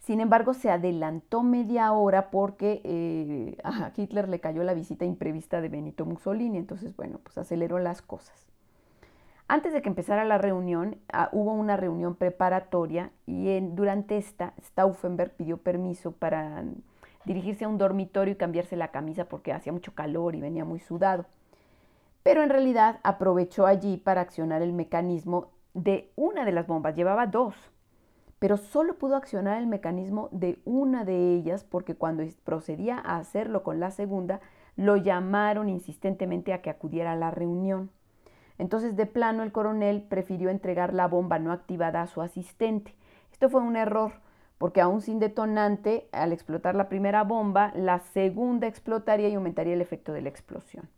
Sin 0.00 0.20
embargo, 0.20 0.54
se 0.54 0.70
adelantó 0.70 1.44
media 1.44 1.92
hora 1.92 2.30
porque 2.32 2.80
eh, 2.82 3.58
a 3.64 3.92
Hitler 3.96 4.28
le 4.28 4.40
cayó 4.40 4.64
la 4.64 4.74
visita 4.74 5.04
imprevista 5.04 5.60
de 5.60 5.68
Benito 5.68 6.04
Mussolini, 6.04 6.58
entonces, 6.58 6.96
bueno, 6.96 7.20
pues 7.22 7.38
aceleró 7.38 7.78
las 7.78 8.02
cosas. 8.02 8.48
Antes 9.48 9.72
de 9.72 9.80
que 9.80 9.88
empezara 9.88 10.24
la 10.24 10.38
reunión, 10.38 10.98
ah, 11.12 11.28
hubo 11.32 11.52
una 11.52 11.76
reunión 11.76 12.16
preparatoria 12.16 13.12
y 13.26 13.60
durante 13.60 14.16
esta, 14.16 14.54
Stauffenberg 14.60 15.36
pidió 15.36 15.58
permiso 15.58 16.10
para 16.10 16.64
dirigirse 17.24 17.64
a 17.64 17.68
un 17.68 17.78
dormitorio 17.78 18.32
y 18.34 18.36
cambiarse 18.36 18.76
la 18.76 18.88
camisa 18.90 19.26
porque 19.26 19.52
hacía 19.52 19.72
mucho 19.72 19.94
calor 19.94 20.34
y 20.34 20.40
venía 20.40 20.64
muy 20.64 20.80
sudado. 20.80 21.26
Pero 22.24 22.42
en 22.42 22.50
realidad 22.50 22.98
aprovechó 23.04 23.66
allí 23.66 23.98
para 23.98 24.20
accionar 24.20 24.62
el 24.62 24.72
mecanismo 24.72 25.52
de 25.74 26.10
una 26.16 26.44
de 26.44 26.50
las 26.50 26.66
bombas. 26.66 26.96
Llevaba 26.96 27.28
dos, 27.28 27.54
pero 28.40 28.56
solo 28.56 28.98
pudo 28.98 29.14
accionar 29.14 29.58
el 29.58 29.68
mecanismo 29.68 30.28
de 30.32 30.58
una 30.64 31.04
de 31.04 31.34
ellas 31.34 31.62
porque 31.62 31.94
cuando 31.94 32.24
procedía 32.42 32.98
a 32.98 33.18
hacerlo 33.18 33.62
con 33.62 33.78
la 33.78 33.92
segunda, 33.92 34.40
lo 34.74 34.96
llamaron 34.96 35.68
insistentemente 35.68 36.52
a 36.52 36.62
que 36.62 36.70
acudiera 36.70 37.12
a 37.12 37.16
la 37.16 37.30
reunión. 37.30 37.90
Entonces, 38.58 38.96
de 38.96 39.06
plano, 39.06 39.42
el 39.42 39.52
coronel 39.52 40.02
prefirió 40.02 40.50
entregar 40.50 40.94
la 40.94 41.08
bomba 41.08 41.38
no 41.38 41.52
activada 41.52 42.02
a 42.02 42.06
su 42.06 42.22
asistente. 42.22 42.94
Esto 43.32 43.50
fue 43.50 43.60
un 43.60 43.76
error, 43.76 44.12
porque 44.58 44.80
aún 44.80 45.02
sin 45.02 45.18
detonante, 45.18 46.08
al 46.12 46.32
explotar 46.32 46.74
la 46.74 46.88
primera 46.88 47.22
bomba, 47.22 47.72
la 47.74 47.98
segunda 47.98 48.66
explotaría 48.66 49.28
y 49.28 49.34
aumentaría 49.34 49.74
el 49.74 49.82
efecto 49.82 50.12
de 50.12 50.22
la 50.22 50.30
explosión. 50.30 50.88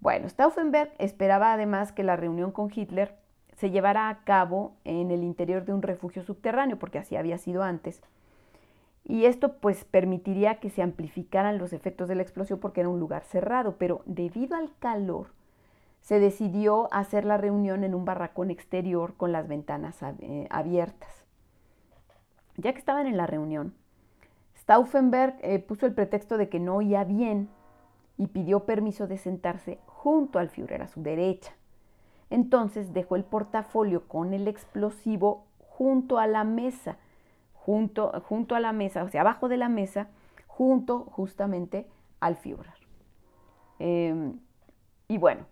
Bueno, 0.00 0.28
Stauffenberg 0.28 0.92
esperaba 0.98 1.52
además 1.52 1.92
que 1.92 2.02
la 2.02 2.16
reunión 2.16 2.52
con 2.52 2.70
Hitler 2.74 3.14
se 3.56 3.70
llevara 3.70 4.08
a 4.08 4.24
cabo 4.24 4.72
en 4.84 5.10
el 5.10 5.22
interior 5.22 5.64
de 5.66 5.74
un 5.74 5.82
refugio 5.82 6.22
subterráneo, 6.22 6.78
porque 6.78 6.98
así 6.98 7.16
había 7.16 7.36
sido 7.36 7.62
antes. 7.62 8.02
Y 9.04 9.26
esto 9.26 9.58
pues 9.58 9.84
permitiría 9.84 10.60
que 10.60 10.70
se 10.70 10.82
amplificaran 10.82 11.58
los 11.58 11.72
efectos 11.72 12.08
de 12.08 12.14
la 12.14 12.22
explosión 12.22 12.58
porque 12.58 12.80
era 12.80 12.88
un 12.88 13.00
lugar 13.00 13.24
cerrado, 13.24 13.76
pero 13.76 14.02
debido 14.06 14.56
al 14.56 14.70
calor, 14.78 15.28
se 16.00 16.18
decidió 16.18 16.92
hacer 16.92 17.24
la 17.24 17.36
reunión 17.36 17.84
en 17.84 17.94
un 17.94 18.04
barracón 18.04 18.50
exterior 18.50 19.14
con 19.16 19.32
las 19.32 19.48
ventanas 19.48 20.02
eh, 20.02 20.46
abiertas. 20.50 21.24
Ya 22.56 22.72
que 22.72 22.78
estaban 22.78 23.06
en 23.06 23.16
la 23.16 23.26
reunión, 23.26 23.74
Stauffenberg 24.56 25.36
eh, 25.42 25.58
puso 25.58 25.86
el 25.86 25.94
pretexto 25.94 26.36
de 26.36 26.48
que 26.48 26.60
no 26.60 26.76
oía 26.76 27.04
bien 27.04 27.48
y 28.18 28.26
pidió 28.26 28.60
permiso 28.66 29.06
de 29.06 29.18
sentarse 29.18 29.78
junto 29.86 30.38
al 30.38 30.50
Führer 30.50 30.82
a 30.82 30.88
su 30.88 31.02
derecha. 31.02 31.52
Entonces 32.28 32.92
dejó 32.92 33.16
el 33.16 33.24
portafolio 33.24 34.06
con 34.06 34.34
el 34.34 34.46
explosivo 34.46 35.44
junto 35.58 36.18
a 36.18 36.26
la 36.26 36.44
mesa, 36.44 36.98
junto, 37.54 38.12
a 38.54 38.60
la 38.60 38.72
mesa, 38.72 39.02
o 39.02 39.08
sea, 39.08 39.22
abajo 39.22 39.48
de 39.48 39.56
la 39.56 39.68
mesa, 39.68 40.08
junto 40.46 41.00
justamente 41.00 41.86
al 42.20 42.36
Führer. 42.36 42.74
Em, 43.78 44.38
y 45.08 45.18
bueno, 45.18 45.46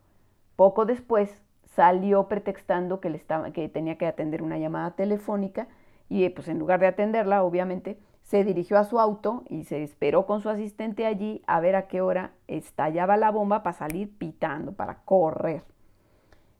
poco 0.58 0.86
después 0.86 1.40
salió 1.66 2.26
pretextando 2.26 3.00
que, 3.00 3.70
tenía 3.72 3.96
que 3.96 4.08
atender 4.08 4.42
una 4.42 4.58
llamada 4.58 4.96
telefónica 4.96 5.68
y 6.08 6.28
pues 6.30 6.48
en 6.48 6.58
lugar 6.58 6.80
de 6.80 6.88
atenderla, 6.88 7.44
obviamente, 7.44 7.96
se 8.24 8.42
dirigió 8.42 8.76
a 8.76 8.82
su 8.82 8.98
auto 8.98 9.44
y 9.48 9.62
se 9.62 9.84
esperó 9.84 10.26
con 10.26 10.40
su 10.40 10.48
asistente 10.48 11.06
allí 11.06 11.44
a 11.46 11.60
ver 11.60 11.76
a 11.76 11.86
qué 11.86 12.00
hora 12.00 12.32
estallaba 12.48 13.16
la 13.16 13.30
bomba 13.30 13.62
para 13.62 13.78
salir 13.78 14.10
pitando, 14.18 14.72
para 14.72 15.04
correr. 15.04 15.62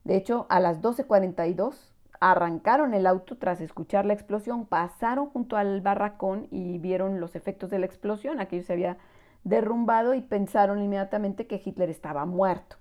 De 0.04 0.14
hecho, 0.14 0.46
a 0.48 0.60
las 0.60 0.80
12.42 0.80 1.74
arrancaron 2.20 2.94
el 2.94 3.04
auto 3.04 3.36
tras 3.36 3.60
escuchar 3.60 4.06
la 4.06 4.12
explosión, 4.12 4.64
pasaron 4.64 5.26
junto 5.26 5.56
al 5.56 5.80
barracón 5.80 6.46
y 6.52 6.78
vieron 6.78 7.18
los 7.18 7.34
efectos 7.34 7.68
de 7.68 7.80
la 7.80 7.86
explosión, 7.86 8.38
aquello 8.38 8.62
se 8.62 8.74
había 8.74 8.96
derrumbado 9.42 10.14
y 10.14 10.20
pensaron 10.20 10.80
inmediatamente 10.80 11.48
que 11.48 11.60
Hitler 11.64 11.90
estaba 11.90 12.26
muerto. 12.26 12.77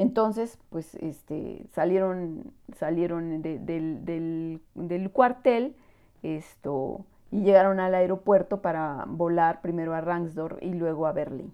Entonces, 0.00 0.58
pues 0.70 0.94
este, 0.94 1.66
salieron, 1.72 2.54
salieron 2.78 3.42
del, 3.42 5.10
cuartel 5.12 5.76
esto, 6.22 7.04
y 7.30 7.42
llegaron 7.42 7.80
al 7.80 7.94
aeropuerto 7.94 8.62
para 8.62 9.04
volar 9.06 9.60
primero 9.60 9.92
a 9.92 10.00
Rangsdorf 10.00 10.56
y 10.62 10.72
luego 10.72 11.06
a 11.06 11.12
Berlín. 11.12 11.52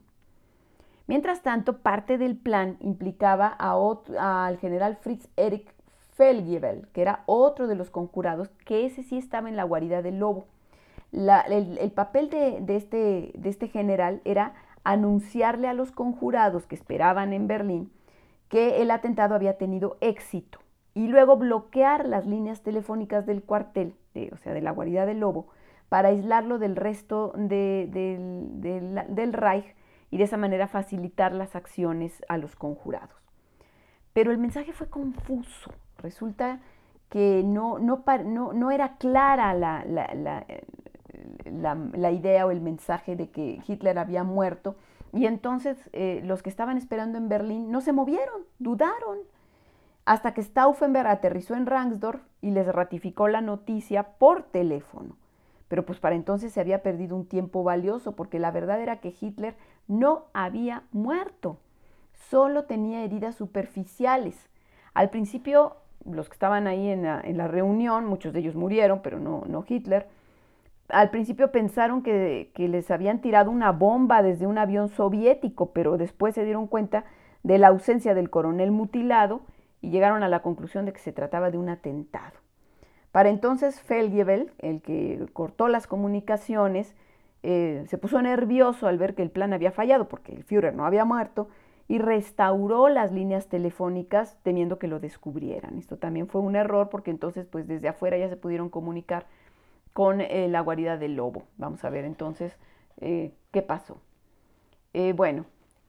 Mientras 1.09 1.43
tanto, 1.43 1.79
parte 1.79 2.19
del 2.19 2.37
plan 2.37 2.77
implicaba 2.79 3.57
a 3.59 3.75
al 4.21 4.59
general 4.59 4.95
Fritz 4.95 5.29
Erich 5.35 5.69
Felgebel, 6.13 6.87
que 6.93 7.03
era 7.03 7.25
otro 7.27 7.67
de 7.67 7.75
los 7.75 7.91
conjurados, 7.91 8.49
que 8.65 8.87
ese 8.87 9.03
sí 9.03 9.19
estaba 9.19 9.49
en 9.49 9.57
la 9.57 9.65
guarida 9.65 10.03
del 10.03 10.21
lobo. 10.21 10.47
el, 11.11 11.91
papel 11.97 12.31
de, 12.31 12.77
este, 12.77 13.33
de 13.37 13.49
este 13.49 13.67
general 13.67 14.21
era 14.25 14.55
anunciarle 14.85 15.67
a 15.67 15.75
los 15.75 15.91
conjurados 15.91 16.65
que 16.69 16.77
esperaban 16.77 17.33
en 17.33 17.49
Berlín 17.49 17.91
que 18.49 18.83
el 18.83 18.91
atentado 18.91 19.35
había 19.35 19.59
tenido 19.59 19.97
éxito 20.01 20.61
y 20.95 21.09
luego 21.09 21.37
bloquear 21.37 22.07
las 22.07 22.27
líneas 22.27 22.63
telefónicas 22.63 23.27
del 23.27 23.43
cuartel, 23.43 23.95
o 24.33 24.37
sea, 24.39 24.55
de 24.55 24.63
la 24.63 24.71
guarida 24.71 25.05
del 25.05 25.21
lobo, 25.21 25.49
para 25.89 26.09
aislarlo 26.09 26.59
del 26.59 26.75
resto 26.75 27.33
del 27.37 28.23
Reich 29.33 29.75
y 30.11 30.19
de 30.19 30.25
esa 30.25 30.37
manera 30.37 30.69
facilitar 30.69 31.33
las 31.33 31.55
acciones 31.55 32.25
a 32.29 32.39
los 32.39 32.57
conjurados. 32.57 33.17
Pero 34.13 34.31
el 34.31 34.39
mensaje 34.39 34.73
fue 34.73 34.89
confuso. 34.89 35.73
Resulta 35.99 36.61
que 37.11 37.43
no, 37.45 37.79
no, 37.79 38.03
no, 38.25 38.71
era 38.71 38.97
clara 38.97 39.53
la, 39.55 39.85
la, 41.45 42.11
idea 42.11 42.47
o 42.47 42.51
el 42.51 42.61
mensaje 42.61 43.17
de 43.17 43.31
que 43.31 43.61
Hitler 43.67 43.99
había 43.99 44.25
muerto 44.25 44.77
y 45.17 45.27
entonces 45.27 45.79
eh, 45.93 46.21
los 46.25 46.43
que 46.43 46.51
estaban 46.51 46.77
esperando 46.77 47.19
en 47.19 47.29
Berlín 47.29 47.71
no 47.71 47.81
se 47.81 47.93
movieron, 47.93 48.43
dudaron, 48.59 49.19
hasta 50.05 50.35
que 50.35 50.43
Stauffenberg 50.43 51.09
aterrizó 51.09 51.55
en 51.55 51.67
Rangsdorf 51.67 52.23
y 52.41 52.51
les 52.51 52.67
ratificó 52.67 53.27
la 53.29 53.41
noticia 53.41 54.05
por 54.19 54.45
teléfono. 54.45 55.17
Pero 55.69 55.85
pues 55.85 55.99
para 55.99 56.15
entonces 56.15 56.53
se 56.53 56.61
había 56.61 56.83
perdido 56.83 57.17
un 57.17 57.27
tiempo 57.27 57.65
valioso 57.65 58.13
porque 58.15 58.39
la 58.39 58.53
verdad 58.53 58.81
era 58.81 59.01
que 59.01 59.15
Hitler 59.21 59.57
no 59.89 60.27
había 60.33 60.85
muerto, 60.93 61.59
solo 62.13 62.65
tenía 62.65 63.03
heridas 63.03 63.35
superficiales. 63.35 64.49
Al 64.95 65.11
principio 65.11 65.77
los 66.11 66.29
que 66.29 66.35
estaban 66.35 66.67
ahí 66.67 66.89
en 66.89 67.03
la, 67.03 67.49
reunión, 67.49 68.07
muchos 68.07 68.33
de 68.33 68.41
ellos 68.41 68.55
murieron, 68.55 69.01
pero 69.03 69.19
no, 69.19 69.43
no 69.49 69.65
Hitler, 69.67 70.07
al 70.89 71.11
principio 71.11 71.51
pensaron 71.51 72.03
que, 72.03 72.51
les 72.57 72.91
habían 72.91 73.21
tirado 73.21 73.51
una 73.51 73.73
bomba 73.73 74.23
desde 74.23 74.47
un 74.47 74.59
avión 74.59 74.89
soviético, 74.89 75.73
pero 75.73 75.97
después 75.97 76.35
se 76.35 76.45
dieron 76.45 76.67
cuenta 76.67 77.05
de 77.43 77.59
la 77.59 77.69
ausencia 77.69 78.15
del 78.15 78.31
coronel 78.31 78.71
mutilado 78.71 79.43
y 79.81 79.91
llegaron 79.91 80.23
a 80.23 80.29
la 80.29 80.43
conclusión 80.43 80.85
de 80.85 80.93
que 80.93 81.01
se 81.01 81.13
trataba 81.13 81.51
de 81.51 81.59
un 81.59 81.69
atentado. 81.69 82.39
Para 83.13 83.31
entonces 83.31 83.81
Feldjebel, 83.81 84.53
el 84.59 84.83
que 84.83 85.25
cortó 85.33 85.69
las 85.69 85.87
comunicaciones, 85.87 86.95
eh, 87.43 87.85
se 87.87 87.99
puso 87.99 88.21
nervioso 88.21 88.89
al 88.89 88.99
ver 88.99 89.15
que 89.15 89.23
el 89.23 89.31
plan 89.31 89.53
había 89.53 89.71
fallado 89.71 90.09
porque 90.09 90.35
el 90.35 90.45
Führer 90.45 90.75
no 90.75 90.85
había 90.85 91.05
muerto 91.05 91.49
y 91.89 91.99
restauró 91.99 92.89
las 92.89 93.13
líneas 93.13 93.49
telefónicas 93.49 94.37
temiendo 94.43 94.79
que 94.79 94.89
lo 94.89 94.99
descubrieran. 94.99 95.79
Esto 95.79 95.97
también 95.97 96.27
fue 96.27 96.41
un 96.41 96.57
error 96.57 96.89
porque 96.89 97.11
entonces 97.11 97.47
pues 97.47 97.69
desde 97.69 97.89
afuera 97.89 98.19
ya 98.19 98.29
se 98.29 98.37
pudieron 98.37 98.69
comunicar 98.69 99.27
con 99.97 100.21
eh, 100.21 100.47
la 100.51 100.61
guarida 100.61 100.99
del 100.99 101.17
lobo. 101.17 101.45
Vamos 101.57 101.83
a 101.83 101.89
ver 101.89 102.05
entonces 102.05 102.55
eh, 103.01 103.33
qué 103.51 103.63
pasó. 103.63 103.97
Eh, 104.93 105.15
bueno, 105.15 105.47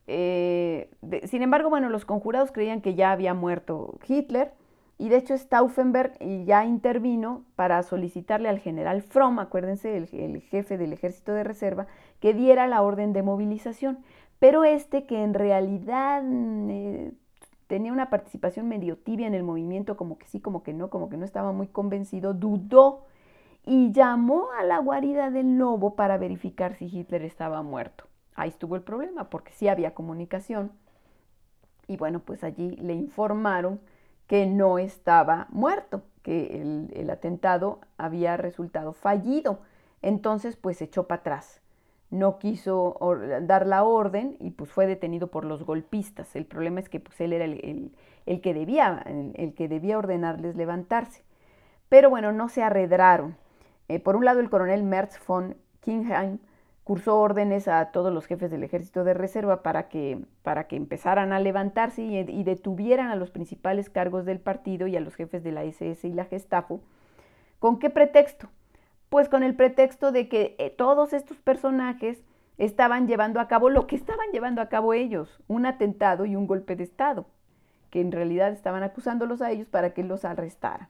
sin 0.07 1.41
embargo, 1.41 1.69
bueno, 1.69 1.89
los 1.89 2.05
conjurados 2.05 2.53
creían 2.53 2.79
que 2.79 2.95
ya 2.95 3.11
había 3.11 3.33
muerto 3.33 3.99
Hitler 4.07 4.53
y 4.97 5.09
de 5.09 5.17
hecho 5.17 5.37
Stauffenberg 5.37 6.17
ya 6.45 6.63
intervino 6.63 7.43
para 7.57 7.83
solicitarle 7.83 8.47
al 8.47 8.59
general 8.59 9.01
Fromm, 9.01 9.39
acuérdense, 9.39 9.97
el, 9.97 10.07
el 10.13 10.39
jefe 10.39 10.77
del 10.77 10.93
ejército 10.93 11.33
de 11.33 11.43
reserva, 11.43 11.87
que 12.21 12.33
diera 12.33 12.65
la 12.67 12.83
orden 12.83 13.11
de 13.11 13.23
movilización. 13.23 13.97
Pero 14.39 14.63
este, 14.63 15.05
que 15.05 15.21
en 15.21 15.33
realidad 15.33 16.23
tenía 17.67 17.91
una 17.91 18.09
participación 18.09 18.69
medio 18.69 18.95
tibia 18.95 19.27
en 19.27 19.33
el 19.33 19.43
movimiento, 19.43 19.97
como 19.97 20.17
que 20.17 20.27
sí, 20.27 20.39
como 20.39 20.63
que 20.63 20.71
no, 20.71 20.89
como 20.89 21.09
que 21.09 21.17
no 21.17 21.25
estaba 21.25 21.51
muy 21.51 21.67
convencido, 21.67 22.33
dudó 22.33 23.03
y 23.67 23.91
llamó 23.91 24.47
a 24.57 24.63
la 24.63 24.79
guarida 24.79 25.29
del 25.29 25.57
lobo 25.57 25.95
para 25.95 26.17
verificar 26.17 26.75
si 26.75 26.85
Hitler 26.85 27.23
estaba 27.23 27.61
muerto. 27.61 28.05
Ahí 28.35 28.49
estuvo 28.49 28.75
el 28.75 28.81
problema, 28.81 29.29
porque 29.29 29.51
sí 29.51 29.67
había 29.67 29.93
comunicación. 29.93 30.71
Y 31.87 31.97
bueno, 31.97 32.19
pues 32.19 32.43
allí 32.43 32.71
le 32.77 32.93
informaron 32.93 33.79
que 34.25 34.45
no 34.45 34.79
estaba 34.79 35.47
muerto, 35.49 36.01
que 36.23 36.59
el, 36.61 36.91
el 36.93 37.09
atentado 37.09 37.81
había 37.97 38.37
resultado 38.37 38.93
fallido. 38.93 39.59
Entonces, 40.01 40.55
pues 40.55 40.81
echó 40.81 41.07
para 41.07 41.21
atrás 41.21 41.61
no 42.09 42.39
quiso 42.39 42.97
dar 43.41 43.67
la 43.67 43.83
orden 43.83 44.37
y 44.39 44.51
pues 44.51 44.71
fue 44.71 44.87
detenido 44.87 45.27
por 45.27 45.43
los 45.43 45.63
golpistas. 45.63 46.35
El 46.35 46.45
problema 46.45 46.79
es 46.79 46.89
que 46.89 46.99
pues 46.99 47.19
él 47.19 47.33
era 47.33 47.45
el, 47.45 47.91
que, 48.41 48.53
debía, 48.53 49.03
el, 49.05 49.53
que 49.53 49.67
debía 49.67 49.97
ordenarles 49.97 50.55
levantarse. 50.55 51.23
Pero 51.89 52.09
bueno, 52.09 52.31
no 52.31 52.49
se 52.49 52.63
arredraron. 52.63 53.35
Eh, 53.89 53.99
por 53.99 54.15
un 54.15 54.25
lado, 54.25 54.39
el 54.39 54.49
coronel 54.49 54.83
Merz 54.83 55.17
von 55.25 55.55
Kingheim 55.81 56.39
cursó 56.87 57.19
órdenes 57.19 57.67
a 57.67 57.91
todos 57.91 58.13
los 58.13 58.27
jefes 58.27 58.49
del 58.49 58.63
ejército 58.63 59.03
de 59.03 59.13
reserva 59.13 59.61
para 59.61 59.89
que, 59.89 60.21
para 60.41 60.67
que 60.67 60.77
empezaran 60.77 61.33
a 61.33 61.39
levantarse 61.41 62.01
y, 62.01 62.43
detuvieran 62.43 63.09
a 63.09 63.17
los 63.17 63.29
principales 63.29 63.89
cargos 63.89 64.25
del 64.25 64.39
partido 64.39 64.87
y 64.87 64.95
a 64.95 65.01
los 65.01 65.13
jefes 65.13 65.43
de 65.43 65.51
la 65.51 65.65
SS 65.65 66.07
y 66.07 66.13
la 66.13 66.23
Gestapo. 66.23 66.79
¿Con 67.59 67.77
qué 67.79 67.89
pretexto? 67.89 68.47
Pues 69.09 69.27
con 69.27 69.43
el 69.43 69.53
pretexto 69.55 70.13
de 70.13 70.29
que 70.29 70.55
eh, 70.59 70.69
todos 70.69 71.11
estos 71.11 71.37
personajes 71.39 72.23
estaban 72.57 73.05
llevando 73.05 73.41
a 73.41 73.49
cabo 73.49 73.69
lo 73.69 73.85
que 73.85 73.97
estaban 73.97 74.31
llevando 74.31 74.61
a 74.61 74.69
cabo 74.69 74.93
ellos, 74.93 75.41
un 75.47 75.65
atentado 75.65 76.25
y 76.25 76.37
un 76.37 76.47
golpe 76.47 76.77
de 76.77 76.85
Estado, 76.85 77.25
que 77.89 77.99
en 77.99 78.13
realidad 78.13 78.53
estaban 78.53 78.83
acusándolos 78.83 79.41
a 79.41 79.51
ellos 79.51 79.67
para 79.67 79.93
que 79.93 80.03
los 80.03 80.23
arrestaran. 80.23 80.87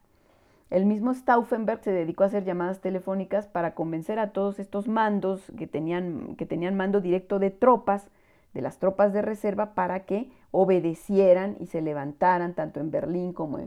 El 0.70 0.86
mismo 0.86 1.14
Stauffenberg 1.14 1.82
se 1.82 1.92
dedicó 1.92 2.24
a 2.24 2.28
hacer 2.28 2.44
llamadas 2.44 2.82
telefónicas 2.82 3.48
para 3.48 3.74
convencer 3.74 4.20
a 4.20 4.32
todos 4.32 4.60
estos 4.60 4.90
mandos 4.90 5.42
que 5.58 5.66
tenían, 5.66 6.36
que 6.36 6.46
tenían 6.46 6.76
mando 6.76 7.00
directo 7.00 7.40
de 7.40 7.52
tropas, 7.52 8.08
de 8.54 8.62
las 8.62 8.78
tropas 8.78 9.14
de 9.14 9.22
reserva, 9.22 9.74
para 9.76 10.02
que 10.02 10.30
obedecieran 10.52 11.56
y 11.62 11.68
se 11.68 11.82
levantaran 11.82 12.54
tanto 12.54 12.82
en 12.82 12.92
Berlín 12.92 13.32
como 13.32 13.60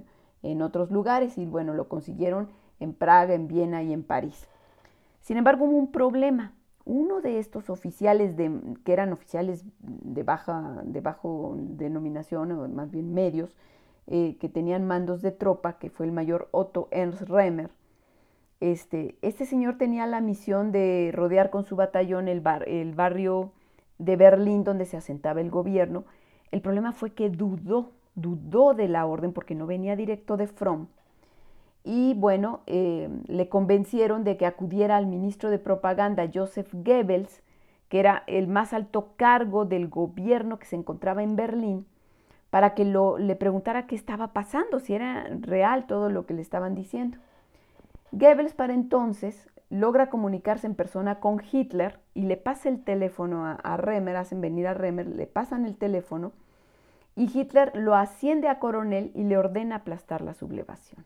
en, 0.43 0.63
otros 0.63 0.91
lugares. 0.91 1.39
Y 1.39 1.47
bueno, 1.47 1.73
lo 1.73 1.89
consiguieron 1.89 2.49
en 2.81 2.93
Praga, 2.93 3.33
en 3.33 3.49
Viena 3.49 3.83
y 3.83 3.95
en 3.95 4.03
París. 4.03 4.47
Sin 5.23 5.39
embargo, 5.39 5.65
hubo 5.65 5.79
un 5.79 5.93
problema. 5.93 6.53
Uno 6.85 7.23
de 7.23 7.39
estos 7.39 7.71
oficiales, 7.71 8.37
de, 8.37 8.51
que 8.85 8.93
eran 8.93 9.13
oficiales 9.13 9.65
de 9.79 10.23
baja, 10.23 10.83
de 10.85 11.01
bajo 11.01 11.55
denominación, 11.57 12.53
o 12.53 12.69
más 12.69 12.91
bien 12.91 13.15
medios, 13.15 13.57
eh, 14.11 14.37
que 14.39 14.49
tenían 14.49 14.87
mandos 14.87 15.23
de 15.23 15.31
tropa, 15.31 15.79
que 15.79 15.89
fue 15.89 16.07
el 16.07 16.13
mayor 16.13 16.49
Otto 16.51 16.89
Ernst 16.91 17.23
Remer, 17.23 17.71
este, 18.61 19.17
este 19.23 19.47
señor 19.47 19.79
tenía 19.79 20.07
la 20.07 20.21
misión 20.21 20.71
de 20.71 21.11
rodear 21.15 21.49
con 21.49 21.65
su 21.65 21.77
batallón 21.77 22.29
el, 22.29 22.43
el 22.67 22.95
barrio 22.95 23.53
de 23.97 24.17
Berlín 24.17 24.65
donde 24.65 24.85
se 24.85 24.99
asentaba 24.99 25.41
el 25.41 25.51
gobierno. 25.51 26.05
El 26.51 26.61
problema 26.61 26.93
fue 26.93 27.15
que 27.15 27.31
dudó, 27.31 27.93
dudó 28.15 28.75
de 28.75 28.89
la 28.89 29.07
orden 29.07 29.33
porque 29.33 29.55
no 29.55 29.67
venía 29.67 29.97
directo 29.97 30.37
de 30.37 30.47
Fromm 30.47 30.89
y 31.85 32.15
bueno, 32.15 32.61
eh, 32.67 33.09
le 33.27 33.49
convencieron 33.49 34.25
de 34.25 34.37
que 34.37 34.47
acudiera 34.47 34.97
al 34.97 35.07
ministro 35.07 35.51
de 35.51 35.59
propaganda 35.59 36.31
Joseph 36.33 36.69
Goebbels, 36.73 37.43
que 37.89 38.01
era 38.01 38.23
el 38.27 38.49
más 38.49 38.73
alto 38.73 39.15
cargo 39.17 39.65
del 39.65 39.89
gobierno 39.89 40.59
que 40.59 40.67
se 40.67 40.77
encontraba 40.77 41.23
en 41.23 41.37
Berlín, 41.37 41.87
para 42.51 42.75
que 42.75 42.85
lo, 42.85 43.19
le 43.19 43.37
preguntara 43.37 43.87
qué 43.87 43.95
estaba 43.95 44.33
pasando, 44.33 44.81
si 44.81 44.95
era 44.95 45.25
real 45.41 45.87
todo 45.87 46.11
lo 46.11 46.27
que 46.27 46.35
le 46.35 46.43
estaban 46.43 46.75
diciendo. 46.75 47.19
Goebbels 48.13 48.55
para 48.55 48.75
entonces 48.75 49.49
logra 49.71 50.11
comunicarse 50.11 50.67
en 50.67 50.75
persona 50.75 51.21
con 51.21 51.41
Hitler 51.51 52.01
y 52.13 52.23
le 52.23 52.37
pasa 52.37 52.69
el 52.69 52.83
teléfono 52.83 53.47
a, 53.47 53.53
a 53.53 53.77
Remer, 53.77 54.17
hacen 54.17 54.41
venir 54.41 54.67
a 54.67 54.75
Remer, 54.75 55.07
le 55.07 55.27
pasan 55.27 55.65
el 55.65 55.77
teléfono 55.77 56.33
y 57.17 57.31
Hitler 57.33 57.73
lo 57.75 57.95
asciende 57.95 58.49
a 58.49 58.59
coronel 58.59 59.13
y 59.15 59.25
le 59.25 59.37
ordena 59.37 59.77
aplastar 59.77 60.23
la 60.23 60.35
sublevación. 60.35 61.05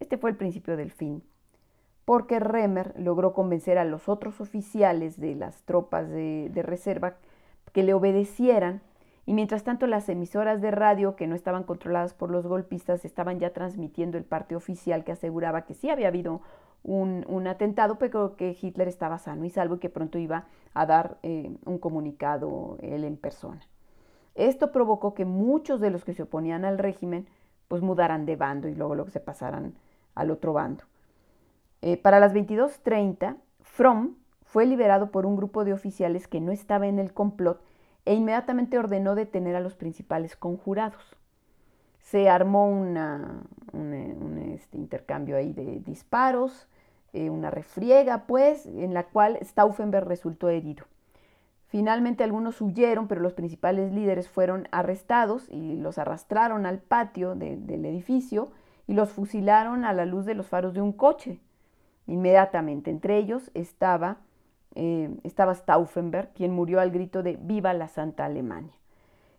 Este 0.00 0.18
fue 0.18 0.30
el 0.30 0.36
principio 0.36 0.76
del 0.76 0.90
fin, 0.90 1.22
porque 2.04 2.40
Remer 2.40 2.94
logró 2.98 3.32
convencer 3.32 3.78
a 3.78 3.84
los 3.84 4.08
otros 4.08 4.40
oficiales 4.40 5.18
de 5.18 5.34
las 5.34 5.62
tropas 5.62 6.08
de, 6.10 6.50
reserva 6.62 7.14
que 7.72 7.82
le 7.82 7.94
obedecieran 7.94 8.82
y 9.26 9.32
mientras 9.32 9.64
tanto 9.64 9.86
las 9.86 10.08
emisoras 10.08 10.60
de 10.60 10.70
radio 10.70 11.16
que 11.16 11.26
no 11.26 11.34
estaban 11.34 11.64
controladas 11.64 12.14
por 12.14 12.30
los 12.30 12.46
golpistas 12.46 13.04
estaban 13.04 13.38
ya 13.40 13.52
transmitiendo 13.52 14.18
el 14.18 14.24
parte 14.24 14.54
oficial 14.54 15.04
que 15.04 15.12
aseguraba 15.12 15.62
que 15.62 15.74
sí 15.74 15.90
había 15.90 16.08
habido 16.08 16.42
un, 16.82 17.46
atentado, 17.46 17.98
pero 17.98 18.36
que 18.36 18.56
Hitler 18.60 18.88
estaba 18.88 19.18
sano 19.18 19.44
y 19.46 19.50
salvo 19.50 19.76
y 19.76 19.78
que 19.78 19.88
pronto 19.88 20.18
iba 20.18 20.44
a 20.74 20.84
dar 20.84 21.16
eh, 21.22 21.56
un 21.64 21.78
comunicado 21.78 22.76
él 22.82 23.04
en 23.04 23.16
persona. 23.16 23.62
Esto 24.34 24.72
provocó 24.72 25.14
que 25.14 25.24
muchos 25.24 25.80
de 25.80 25.90
los 25.90 26.04
que 26.04 26.12
se 26.12 26.24
oponían 26.24 26.64
al 26.64 26.78
régimen 26.78 27.26
pues 27.68 27.80
mudaran 27.80 28.26
de 28.26 28.36
bando 28.36 28.68
y 28.68 28.74
luego, 28.74 28.94
luego 28.94 29.10
se 29.10 29.20
pasaran 29.20 29.74
al 30.14 30.30
otro 30.30 30.52
bando. 30.52 30.84
Eh, 31.80 31.96
para 31.96 32.20
las 32.20 32.34
22.30, 32.34 33.36
Fromm 33.60 34.16
fue 34.42 34.66
liberado 34.66 35.10
por 35.10 35.24
un 35.24 35.36
grupo 35.36 35.64
de 35.64 35.72
oficiales 35.72 36.28
que 36.28 36.40
no 36.40 36.52
estaba 36.52 36.86
en 36.86 36.98
el 36.98 37.12
complot 37.14 37.62
e 38.04 38.14
inmediatamente 38.14 38.78
ordenó 38.78 39.14
detener 39.14 39.56
a 39.56 39.60
los 39.60 39.74
principales 39.74 40.36
conjurados. 40.36 41.16
Se 42.02 42.28
armó 42.28 42.68
un, 42.68 42.96
este, 44.54 44.76
intercambio 44.76 45.36
ahí 45.36 45.52
de 45.52 45.80
disparos, 45.80 46.68
eh, 47.12 47.30
una 47.30 47.50
refriega, 47.50 48.26
pues, 48.26 48.66
en 48.66 48.92
la 48.92 49.04
cual 49.04 49.38
Stauffenberg 49.42 50.06
resultó 50.06 50.48
herido. 50.48 50.84
Finalmente 51.74 52.22
algunos 52.22 52.60
huyeron, 52.60 53.08
pero 53.08 53.20
los 53.20 53.32
principales 53.32 53.92
líderes 53.92 54.28
fueron 54.28 54.68
arrestados 54.70 55.48
y 55.48 55.76
los 55.76 55.98
arrastraron 55.98 56.66
al 56.66 56.78
patio 56.78 57.34
del 57.34 57.84
edificio 57.84 58.52
y 58.86 58.94
los 58.94 59.10
fusilaron 59.10 59.84
a 59.84 59.92
la 59.92 60.04
luz 60.04 60.24
de 60.24 60.34
los 60.34 60.46
faros 60.46 60.74
de 60.74 60.82
un 60.82 60.92
coche. 60.92 61.40
Inmediatamente, 62.06 62.90
entre 62.90 63.16
ellos 63.16 63.50
estaba, 63.54 64.18
eh, 64.74 65.10
estaba 65.24 65.54
Stauffenberg, 65.54 66.32
quien 66.32 66.52
murió 66.52 66.80
al 66.80 66.90
grito 66.90 67.22
de 67.22 67.38
Viva 67.40 67.72
la 67.72 67.88
Santa 67.88 68.24
Alemania. 68.24 68.74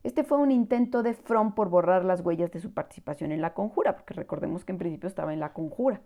Este 0.03 0.23
fue 0.23 0.37
un 0.37 0.51
intento 0.51 1.03
de 1.03 1.13
Fromm 1.13 1.53
por 1.53 1.69
borrar 1.69 2.05
las 2.05 2.21
huellas 2.21 2.51
de 2.51 2.59
su 2.59 2.73
participación 2.73 3.31
en 3.31 3.41
la 3.41 3.53
conjura, 3.53 3.95
porque 3.95 4.13
recordemos 4.13 4.63
que 4.63 4.71
en 4.71 4.77
principio 4.77 5.07
estaba 5.07 5.33
en 5.33 5.39
la 5.39 5.53
conjura. 5.53 6.01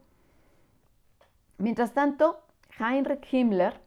Mientras 1.57 1.93
tanto, 1.93 2.39
Heinrich 2.79 3.27
Himmler, 3.33 3.81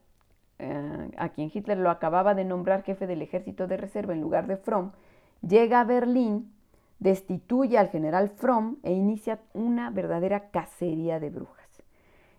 eh, 0.59 1.11
a 1.17 1.31
quien 1.31 1.51
Hitler 1.53 1.79
lo 1.79 1.91
acababa 1.91 2.35
de 2.35 2.45
nombrar 2.45 2.83
jefe 2.83 3.07
del 3.07 3.23
ejército 3.23 3.67
de 3.67 3.79
reserva 3.79 4.13
en 4.13 4.21
lugar 4.21 4.47
de 4.47 4.59
Fromm, 4.59 4.93
llega 5.41 5.81
a 5.81 5.85
Berlín 5.85 6.53
destituye 7.03 7.79
al 7.79 7.89
general 7.89 8.31
Fromm 8.31 8.77
e 8.83 8.93
inicia 8.93 9.41
una 9.55 9.91
verdadera 9.91 10.51
cacería 10.51 11.19
de 11.19 11.31
brujas. 11.31 11.62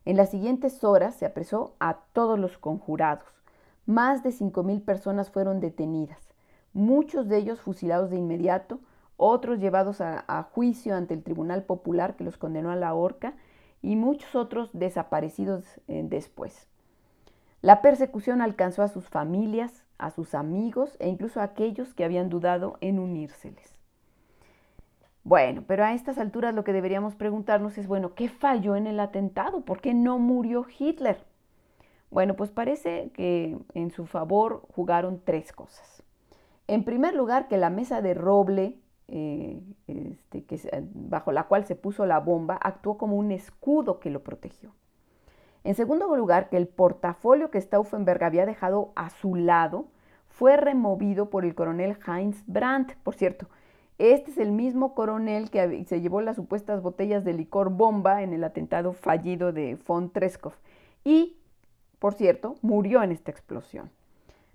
En 0.05 0.17
las 0.17 0.31
siguientes 0.31 0.83
horas 0.83 1.15
se 1.15 1.25
apresó 1.25 1.75
a 1.79 1.99
todos 2.13 2.37
los 2.37 2.57
conjurados. 2.57 3.27
Más 3.85 4.23
de 4.23 4.31
5.000 4.31 4.83
personas 4.83 5.29
fueron 5.29 5.59
detenidas, 5.59 6.19
muchos 6.73 7.27
de 7.27 7.37
ellos 7.37 7.61
fusilados 7.61 8.09
de 8.09 8.17
inmediato, 8.17 8.79
otros 9.17 9.59
llevados 9.59 10.01
a, 10.01 10.49
juicio 10.51 10.95
ante 10.95 11.13
el 11.13 11.23
Tribunal 11.23 11.63
Popular 11.63 12.15
que 12.15 12.23
los 12.23 12.37
condenó 12.37 12.71
a 12.71 12.75
la 12.75 12.93
horca 12.93 13.35
y 13.81 13.95
muchos 13.95 14.35
otros 14.35 14.69
desaparecidos 14.73 15.63
eh, 15.87 16.03
después. 16.03 16.67
La 17.61 17.81
persecución 17.81 18.41
alcanzó 18.41 18.83
a 18.83 18.89
sus 18.89 19.07
familias, 19.07 19.83
a 19.97 20.11
sus 20.11 20.35
amigos 20.35 20.97
e 20.99 21.07
incluso 21.07 21.39
a 21.39 21.43
aquellos 21.43 21.93
que 21.93 22.03
habían 22.03 22.29
dudado 22.29 22.77
en 22.81 22.99
unírseles. 22.99 23.82
Bueno, 25.23 25.63
pero 25.65 25.85
a 25.85 25.93
estas 25.93 26.17
alturas 26.17 26.53
lo 26.53 26.63
que 26.63 26.73
deberíamos 26.73 27.15
preguntarnos 27.15 27.77
es, 27.77 27.87
bueno, 27.87 28.13
¿qué 28.13 28.27
falló 28.27 28.75
en 28.75 28.87
el 28.87 28.99
atentado? 28.99 29.61
¿Por 29.61 29.79
qué 29.79 29.93
no 29.93 30.19
murió 30.19 30.65
Hitler? 30.77 31.23
Bueno, 32.11 32.35
pues 32.35 32.51
parece 32.51 33.11
que 33.13 33.57
en 33.73 33.91
su 33.91 34.05
favor 34.05 34.63
jugaron 34.75 35.21
tres 35.23 35.53
cosas. 35.53 36.03
En 36.67 36.83
primer 36.83 37.15
lugar, 37.15 37.47
que 37.47 37.57
la 37.57 37.69
mesa 37.69 38.01
de 38.01 38.13
roble 38.13 38.77
eh, 39.07 39.61
este, 39.87 40.45
bajo 40.93 41.31
la 41.31 41.43
cual 41.43 41.65
se 41.65 41.75
puso 41.75 42.05
la 42.05 42.19
bomba 42.19 42.55
actuó 42.55 42.97
como 42.97 43.17
un 43.17 43.31
escudo 43.31 43.99
que 43.99 44.09
lo 44.09 44.23
protegió. 44.23 44.73
En 45.63 45.75
segundo 45.75 46.13
lugar, 46.15 46.49
que 46.49 46.57
el 46.57 46.67
portafolio 46.67 47.49
que 47.49 47.61
Stauffenberg 47.61 48.23
había 48.23 48.45
dejado 48.45 48.91
a 48.95 49.09
su 49.09 49.35
lado 49.35 49.87
fue 50.27 50.57
removido 50.57 51.29
por 51.29 51.45
el 51.45 51.55
coronel 51.55 51.97
Heinz 52.05 52.43
Brandt. 52.47 52.95
Por 53.03 53.15
cierto, 53.15 53.47
este 53.97 54.31
es 54.31 54.37
el 54.37 54.51
mismo 54.51 54.95
coronel 54.95 55.49
que 55.49 55.85
se 55.85 56.01
llevó 56.01 56.21
las 56.21 56.35
supuestas 56.35 56.81
botellas 56.81 57.23
de 57.23 57.33
licor 57.33 57.69
bomba 57.69 58.23
en 58.23 58.33
el 58.33 58.43
atentado 58.43 58.93
fallido 58.93 59.53
de 59.53 59.77
von 59.87 60.09
Treskov 60.09 60.53
y, 61.03 61.37
por 61.99 62.13
cierto, 62.13 62.55
murió 62.61 63.03
en 63.03 63.11
esta 63.11 63.31
explosión. 63.31 63.91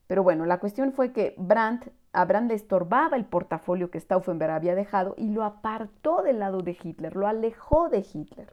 Pero 0.07 0.23
bueno, 0.23 0.47
la 0.47 0.59
cuestión 0.59 0.93
fue 0.93 1.13
que 1.13 1.35
Brandt, 1.37 1.89
a 2.13 2.25
Brandt 2.25 2.49
le 2.49 2.55
estorbaba 2.55 3.17
el 3.17 3.27
portafolio 3.27 3.91
que 3.91 4.01
Stauffenberg 4.01 4.53
había 4.53 4.75
dejado 4.75 5.15
y 5.17 5.29
lo 5.29 5.45
apartó 5.45 6.23
del 6.23 6.41
lado 6.41 6.63
de 6.63 6.77
Hitler, 6.83 7.15
lo 7.15 7.29
alejó 7.29 7.89
de 7.91 7.99
Hitler. 7.99 8.53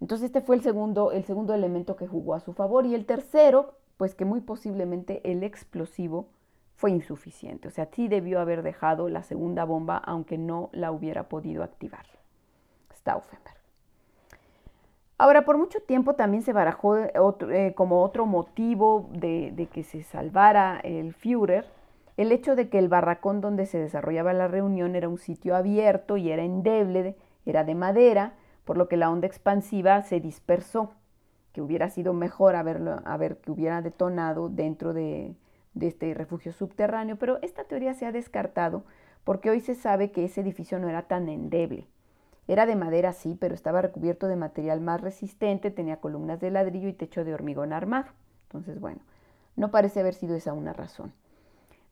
Entonces 0.00 0.26
este 0.26 0.40
fue 0.40 0.56
el 0.56 0.62
segundo, 0.62 1.12
el 1.12 1.24
segundo 1.24 1.54
elemento 1.54 1.96
que 1.96 2.06
jugó 2.06 2.34
a 2.34 2.40
su 2.40 2.52
favor. 2.52 2.86
Y 2.86 2.94
el 2.94 3.06
tercero, 3.06 3.74
pues 3.96 4.14
que 4.14 4.24
muy 4.24 4.40
posiblemente 4.40 5.20
el 5.30 5.42
explosivo 5.42 6.28
fue 6.76 6.90
insuficiente. 6.90 7.68
O 7.68 7.70
sea, 7.70 7.86
sí 7.92 8.08
debió 8.08 8.40
haber 8.40 8.62
dejado 8.62 9.08
la 9.08 9.22
segunda 9.22 9.64
bomba, 9.64 9.96
aunque 9.98 10.38
no 10.38 10.70
la 10.72 10.90
hubiera 10.92 11.28
podido 11.28 11.62
activar. 11.62 12.06
Stauffenberg. 12.94 13.56
Ahora, 15.16 15.44
por 15.44 15.58
mucho 15.58 15.80
tiempo 15.80 16.14
también 16.14 16.42
se 16.42 16.52
barajó 16.52 16.96
eh, 16.96 17.72
como 17.76 18.02
otro 18.02 18.26
motivo 18.26 19.08
de, 19.12 19.68
que 19.72 19.84
se 19.84 20.02
salvara 20.02 20.80
el 20.82 21.14
Führer 21.14 21.66
el 22.16 22.30
hecho 22.30 22.54
de 22.54 22.68
que 22.68 22.78
el 22.78 22.88
barracón 22.88 23.40
donde 23.40 23.66
se 23.66 23.78
desarrollaba 23.78 24.32
la 24.32 24.46
reunión 24.46 24.94
era 24.94 25.08
un 25.08 25.18
sitio 25.18 25.56
abierto 25.56 26.16
y 26.16 26.30
era 26.30 26.44
endeble, 26.44 27.16
era 27.44 27.64
de 27.64 27.74
madera, 27.74 28.34
por 28.64 28.76
lo 28.76 28.88
que 28.88 28.96
la 28.96 29.10
onda 29.10 29.26
expansiva 29.26 30.02
se 30.02 30.20
dispersó, 30.20 30.92
que 31.52 31.60
hubiera 31.60 31.90
sido 31.90 32.12
mejor 32.12 32.54
haberlo, 32.54 33.00
haber, 33.04 33.38
que 33.38 33.50
hubiera 33.50 33.82
detonado 33.82 34.48
dentro 34.48 34.92
de, 34.92 35.34
de 35.74 35.88
este 35.88 36.14
refugio 36.14 36.52
subterráneo, 36.52 37.16
pero 37.16 37.38
esta 37.42 37.64
teoría 37.64 37.94
se 37.94 38.06
ha 38.06 38.12
descartado 38.12 38.84
porque 39.24 39.50
hoy 39.50 39.60
se 39.60 39.74
sabe 39.74 40.10
que 40.10 40.24
ese 40.24 40.40
edificio 40.40 40.78
no 40.78 40.88
era 40.88 41.02
tan 41.02 41.28
endeble. 41.28 41.86
Era 42.46 42.66
de 42.66 42.76
madera, 42.76 43.12
sí, 43.12 43.36
pero 43.38 43.54
estaba 43.54 43.80
recubierto 43.82 44.28
de 44.28 44.36
material 44.36 44.80
más 44.80 45.00
resistente, 45.00 45.70
tenía 45.70 46.00
columnas 46.00 46.40
de 46.40 46.50
ladrillo 46.50 46.88
y 46.88 46.92
techo 46.92 47.24
de 47.24 47.32
hormigón 47.32 47.72
armado. 47.72 48.12
Entonces, 48.48 48.80
bueno, 48.80 49.00
no 49.56 49.70
parece 49.70 50.00
haber 50.00 50.14
sido 50.14 50.36
esa 50.36 50.52
una 50.52 50.74
razón. 50.74 51.12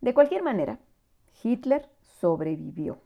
De 0.02 0.14
cualquier 0.14 0.42
manera, 0.42 0.78
Hitler 1.42 1.88
sobrevivió. 2.00 2.98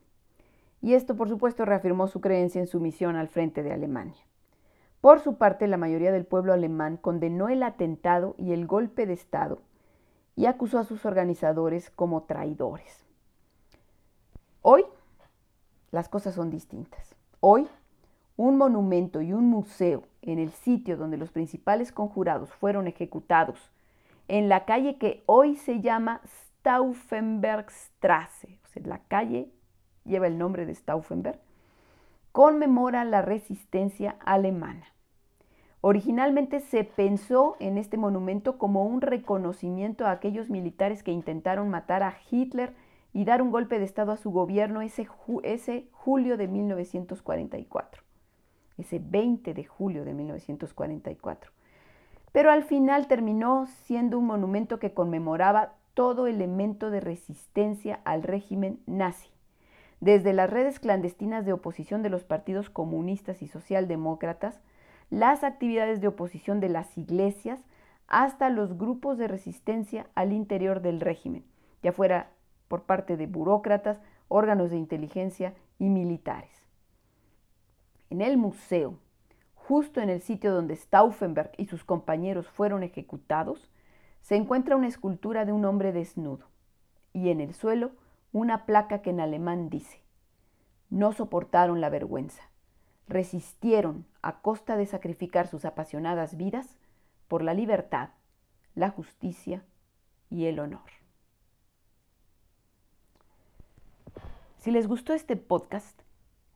Y 0.83 0.95
esto, 0.95 1.17
por 1.17 1.29
supuesto, 1.29 1.65
reafirmó 1.65 2.09
su 2.09 2.21
creencia 2.21 2.61
en 2.61 2.67
su 2.67 2.81
misión 2.81 3.17
al 3.17 3.29
frente 3.29 3.63
de 3.63 3.73
Alemania. 3.73 4.23
Por 5.01 5.21
su 5.21 5.37
parte, 5.37 5.69
la 5.69 5.77
mayoría 5.77 6.11
del 6.11 6.27
pueblo 6.27 6.53
alemán 6.53 6.97
condenó 6.97 7.49
el 7.49 7.63
atentado 7.63 8.35
y 8.39 8.53
el 8.53 8.67
golpe 8.67 9.07
de 9.07 9.13
Estado 9.13 9.63
y 10.37 10.47
acusó 10.47 10.79
a 10.79 10.85
sus 10.85 11.05
organizadores 11.07 11.91
como 11.91 12.23
traidores. 12.23 13.05
Hoy 14.63 14.85
las 15.91 16.09
cosas 16.09 16.35
son 16.35 16.51
distintas. 16.51 17.17
Hoy, 17.41 17.67
un 18.37 18.57
monumento 18.59 19.21
y 19.23 19.33
un 19.33 19.47
museo 19.47 20.03
en 20.21 20.39
el 20.39 20.53
sitio 20.53 20.99
donde 20.99 21.17
los 21.17 21.31
principales 21.31 21.91
conjurados 21.91 22.53
fueron 22.53 22.87
ejecutados, 22.87 23.71
en 24.29 24.49
la 24.49 24.65
calle 24.65 24.99
que 24.99 25.23
hoy 25.27 25.57
se 25.57 25.81
llama 25.81 26.21
Stauffenbergstrasse, 26.27 28.59
o 28.65 28.69
sea, 28.69 28.83
la 28.85 28.99
calle 29.09 29.53
lleva 30.05 30.27
el 30.27 30.37
nombre 30.37 30.67
de 30.67 30.75
Stauffenberg, 30.75 31.39
conmemora 32.33 33.05
la 33.05 33.23
resistencia 33.23 34.17
alemana. 34.25 34.85
Originalmente 35.89 36.59
se 36.59 36.83
pensó 36.83 37.55
en 37.61 37.79
este 37.79 37.97
monumento 37.97 38.59
como 38.59 38.85
un 38.85 39.01
reconocimiento 39.01 40.05
a 40.05 40.11
aquellos 40.11 40.51
militares 40.51 41.05
que 41.05 41.13
intentaron 41.13 41.69
matar 41.71 42.03
a 42.03 42.17
Hitler 42.29 42.75
y 43.13 43.25
dar 43.25 43.41
un 43.41 43.53
golpe 43.53 43.79
de 43.79 43.85
Estado 43.85 44.11
a 44.11 44.17
su 44.17 44.33
gobierno 44.33 44.83
ese, 44.83 45.07
ese 45.45 45.87
julio 45.93 46.37
de 46.37 46.49
1944, 46.49 48.03
ese 48.79 48.99
20 48.99 49.55
de 49.55 49.65
julio 49.65 50.05
de 50.05 50.13
1944. 50.13 51.53
Pero 52.33 52.51
al 52.51 52.65
final 52.65 53.07
terminó 53.07 53.69
siendo 53.85 54.19
un 54.19 54.27
monumento 54.27 54.81
que 54.81 54.93
conmemoraba 54.93 55.75
todo 55.95 56.27
elemento 56.27 56.91
de 56.91 56.99
resistencia 56.99 58.01
al 58.05 58.25
régimen 58.25 58.81
nazi, 58.87 59.31
desde 60.01 60.33
las 60.33 60.51
redes 60.51 60.81
clandestinas 60.81 61.47
de 61.47 61.53
oposición 61.53 62.03
de 62.03 62.11
los 62.11 62.25
partidos 62.25 62.71
comunistas 62.71 63.41
y 63.41 63.47
socialdemócratas, 63.47 64.61
las 65.11 65.45
actividades 65.45 66.01
de 66.01 66.09
oposición 66.09 66.61
de 66.61 66.69
las 66.69 66.97
iglesias 66.99 67.61
hasta 68.09 68.51
los 68.51 68.77
grupos 68.77 69.19
de 69.19 69.29
resistencia 69.29 70.07
al 70.15 70.33
interior 70.33 70.81
del 70.81 71.01
régimen, 71.01 71.45
ya 71.83 71.93
fuera 71.93 72.31
por 72.69 72.83
parte 72.83 73.17
de 73.17 73.27
burócratas, 73.27 74.01
órganos 74.29 74.71
de 74.71 74.77
inteligencia 74.77 75.55
y 75.79 75.89
militares. 75.89 76.51
En 78.11 78.21
el 78.21 78.37
museo, 78.37 78.99
justo 79.55 80.01
en 80.01 80.11
el 80.11 80.21
sitio 80.21 80.53
donde 80.53 80.77
Stauffenberg 80.77 81.53
y 81.57 81.67
sus 81.67 81.85
compañeros 81.85 82.49
fueron 82.49 82.83
ejecutados, 82.83 83.71
se 84.21 84.37
encuentra 84.37 84.77
una 84.77 84.89
escultura 84.89 85.45
de 85.45 85.53
un 85.53 85.65
hombre 85.65 85.93
desnudo 85.93 86.47
y 87.13 87.31
en 87.31 87.41
el 87.41 87.55
suelo 87.55 87.93
una 88.33 88.67
placa 88.67 89.01
que 89.01 89.11
en 89.11 89.21
alemán 89.21 89.71
dice, 89.71 90.03
no 90.91 91.13
soportaron 91.13 91.81
la 91.81 91.89
vergüenza, 91.89 92.43
resistieron 93.09 94.07
a 94.23 94.41
costa 94.41 94.77
de 94.77 94.87
sacrificar 94.87 95.47
sus 95.47 95.65
apasionadas 95.65 96.37
vidas 96.37 96.77
por 97.29 97.43
la 97.43 97.55
libertad, 97.55 98.11
la 98.75 98.91
justicia 98.91 99.65
y 100.31 100.47
el 100.47 100.59
honor. 100.59 100.91
Si 104.59 104.71
les 104.71 104.89
gustó 104.89 105.13
este 105.13 105.37
podcast, 105.37 106.03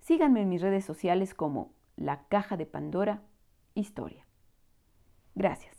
síganme 0.00 0.42
en 0.42 0.48
mis 0.48 0.62
redes 0.62 0.84
sociales 0.84 1.34
como 1.34 1.72
La 1.96 2.24
Caja 2.28 2.56
de 2.56 2.66
Pandora 2.66 3.22
Historia. 3.74 4.26
Gracias. 5.36 5.69